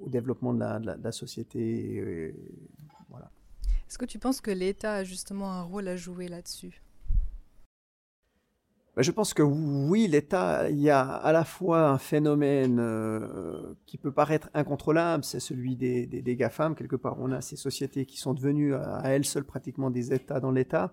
au 0.00 0.08
développement 0.08 0.52
de 0.52 0.60
la, 0.60 1.12
société. 1.12 2.34
voilà. 3.08 3.30
Est-ce 3.88 3.98
que 3.98 4.04
tu 4.04 4.18
penses 4.18 4.40
que 4.40 4.50
l'État 4.50 4.94
a 4.94 5.04
justement 5.04 5.50
un 5.52 5.62
rôle 5.62 5.88
à 5.88 5.96
jouer 5.96 6.28
là-dessus? 6.28 6.82
Ben, 8.94 9.02
je 9.02 9.10
pense 9.12 9.32
que 9.32 9.42
oui, 9.42 10.06
l'État, 10.08 10.68
il 10.68 10.80
y 10.80 10.90
a 10.90 11.00
à 11.00 11.32
la 11.32 11.44
fois 11.44 11.88
un 11.88 11.98
phénomène 11.98 12.82
qui 13.86 13.96
peut 13.96 14.12
paraître 14.12 14.50
incontrôlable, 14.54 15.24
c'est 15.24 15.40
celui 15.40 15.76
des, 15.76 16.06
des, 16.06 16.20
des, 16.20 16.36
GAFAM. 16.36 16.74
Quelque 16.74 16.96
part, 16.96 17.16
on 17.20 17.30
a 17.32 17.40
ces 17.40 17.56
sociétés 17.56 18.06
qui 18.06 18.18
sont 18.18 18.34
devenues 18.34 18.74
à 18.74 19.02
elles 19.04 19.24
seules 19.24 19.44
pratiquement 19.44 19.90
des 19.90 20.12
États 20.12 20.40
dans 20.40 20.50
l'État. 20.50 20.92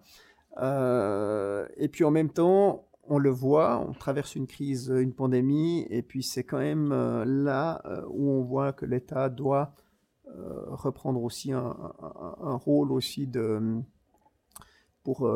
Euh, 0.57 1.67
et 1.77 1.87
puis 1.87 2.03
en 2.03 2.11
même 2.11 2.29
temps, 2.29 2.87
on 3.07 3.17
le 3.17 3.29
voit, 3.29 3.85
on 3.87 3.93
traverse 3.93 4.35
une 4.35 4.47
crise, 4.47 4.89
une 4.95 5.13
pandémie, 5.13 5.85
et 5.89 6.01
puis 6.01 6.23
c'est 6.23 6.43
quand 6.43 6.57
même 6.57 6.91
euh, 6.91 7.25
là 7.25 7.81
euh, 7.85 8.01
où 8.09 8.31
on 8.31 8.43
voit 8.43 8.73
que 8.73 8.85
l'État 8.85 9.29
doit 9.29 9.73
reprendre 10.67 11.23
aussi 11.23 11.51
un, 11.51 11.65
rôle 12.63 12.91
aussi 12.91 13.27
de 13.27 13.81
pour 15.03 15.29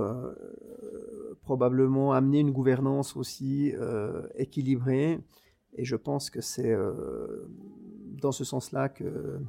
probablement 1.41 2.13
amener 2.13 2.39
une 2.39 2.51
gouvernance 2.51 3.15
aussi 3.15 3.73
équilibrée. 4.35 5.19
Et 5.75 5.85
je 5.85 5.95
pense 5.95 6.29
que 6.29 6.41
c'est 6.41 6.75
dans 8.21 8.31
ce 8.31 8.43
sens-là 8.43 8.89
que 8.89 9.39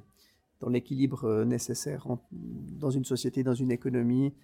dans 0.60 0.68
l'équilibre 0.68 1.44
nécessaire 1.44 2.06
dans 2.30 2.90
une 2.90 3.04
société, 3.04 3.42
dans 3.42 3.54
une 3.54 3.72
économie, 3.72 4.34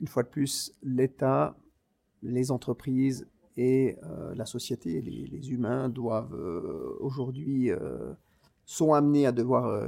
une 0.00 0.08
fois 0.08 0.22
de 0.22 0.28
plus, 0.28 0.72
l'État, 0.82 1.56
les 2.22 2.50
entreprises 2.50 3.26
et 3.56 3.96
euh, 4.02 4.34
la 4.34 4.46
société, 4.46 5.00
les, 5.00 5.50
humains 5.50 5.88
doivent 5.88 6.34
euh, 6.34 6.96
aujourd'hui, 7.00 7.70
euh, 7.70 8.12
sont 8.64 8.94
amenés 8.94 9.26
à 9.26 9.32
devoir 9.32 9.82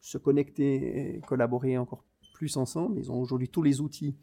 se 0.00 0.18
connecter 0.18 1.16
et 1.16 1.20
collaborer 1.20 1.78
encore 1.78 2.04
plus 2.34 2.56
ensemble. 2.56 2.98
Ils 2.98 3.10
ont 3.10 3.20
aujourd'hui 3.20 3.48
tous 3.48 3.62
les 3.62 3.80
outils 3.80 4.16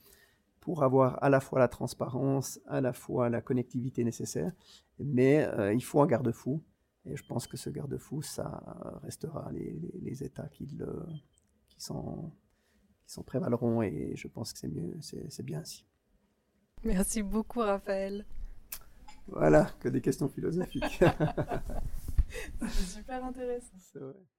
pour 0.60 0.84
avoir 0.84 1.23
à 1.23 1.30
la 1.30 1.39
fois 1.39 1.60
la 1.60 1.67
transparence, 1.67 2.60
à 2.67 2.82
la 2.82 2.93
fois 2.93 3.30
la 3.30 3.41
connectivité 3.41 4.04
nécessaire, 4.04 4.52
mais 5.00 5.47
il 5.73 5.84
faut 5.84 6.02
un 6.02 6.08
garde-fou. 6.08 6.62
Et 7.06 7.15
je 7.15 7.23
pense 7.26 7.47
que 7.47 7.56
ce 7.56 7.69
garde-fou, 7.69 8.21
ça 8.21 9.00
restera 9.04 9.50
les, 9.54 9.80
les 10.02 10.23
États 10.23 10.50
qui, 10.50 10.65
le, 10.65 11.06
qui 11.69 11.82
sont 11.82 12.32
qui 13.08 13.13
s'en 13.13 13.23
prévaleront 13.23 13.82
et 13.82 14.13
je 14.15 14.28
pense 14.28 14.54
que 14.54 14.60
c'est 14.60 14.67
mieux, 14.67 14.93
c'est 15.02 15.43
bien 15.43 15.62
ainsi. 15.62 15.86
Merci 16.84 17.23
beaucoup 17.23 17.60
Raphaël. 17.60 18.26
Voilà, 19.28 19.71
que 19.80 19.89
des 19.89 20.02
questions 20.02 20.30
philosophiques. 20.30 21.02
c'est 22.62 23.00
super 23.00 23.24
intéressant. 23.24 23.76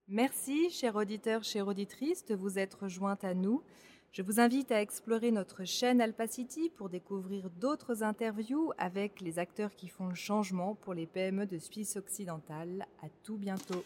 Merci, 0.08 0.70
chers 0.70 0.96
auditeurs, 0.96 1.44
chères 1.44 1.68
auditrices, 1.68 2.24
de 2.24 2.34
vous 2.34 2.58
être 2.58 2.88
jointes 2.88 3.24
à 3.24 3.34
nous. 3.34 3.62
Je 4.10 4.22
vous 4.22 4.40
invite 4.40 4.72
à 4.72 4.80
explorer 4.80 5.30
notre 5.30 5.64
chaîne 5.64 6.00
Alpacity 6.00 6.70
pour 6.70 6.88
découvrir 6.88 7.50
d'autres 7.50 8.02
interviews 8.02 8.72
avec 8.78 9.20
les 9.20 9.38
acteurs 9.38 9.74
qui 9.76 9.88
font 9.88 10.08
le 10.08 10.14
changement 10.14 10.74
pour 10.74 10.94
les 10.94 11.06
PME 11.06 11.46
de 11.46 11.58
Suisse 11.58 11.96
occidentale. 11.96 12.86
À 13.02 13.08
tout 13.22 13.36
bientôt. 13.36 13.84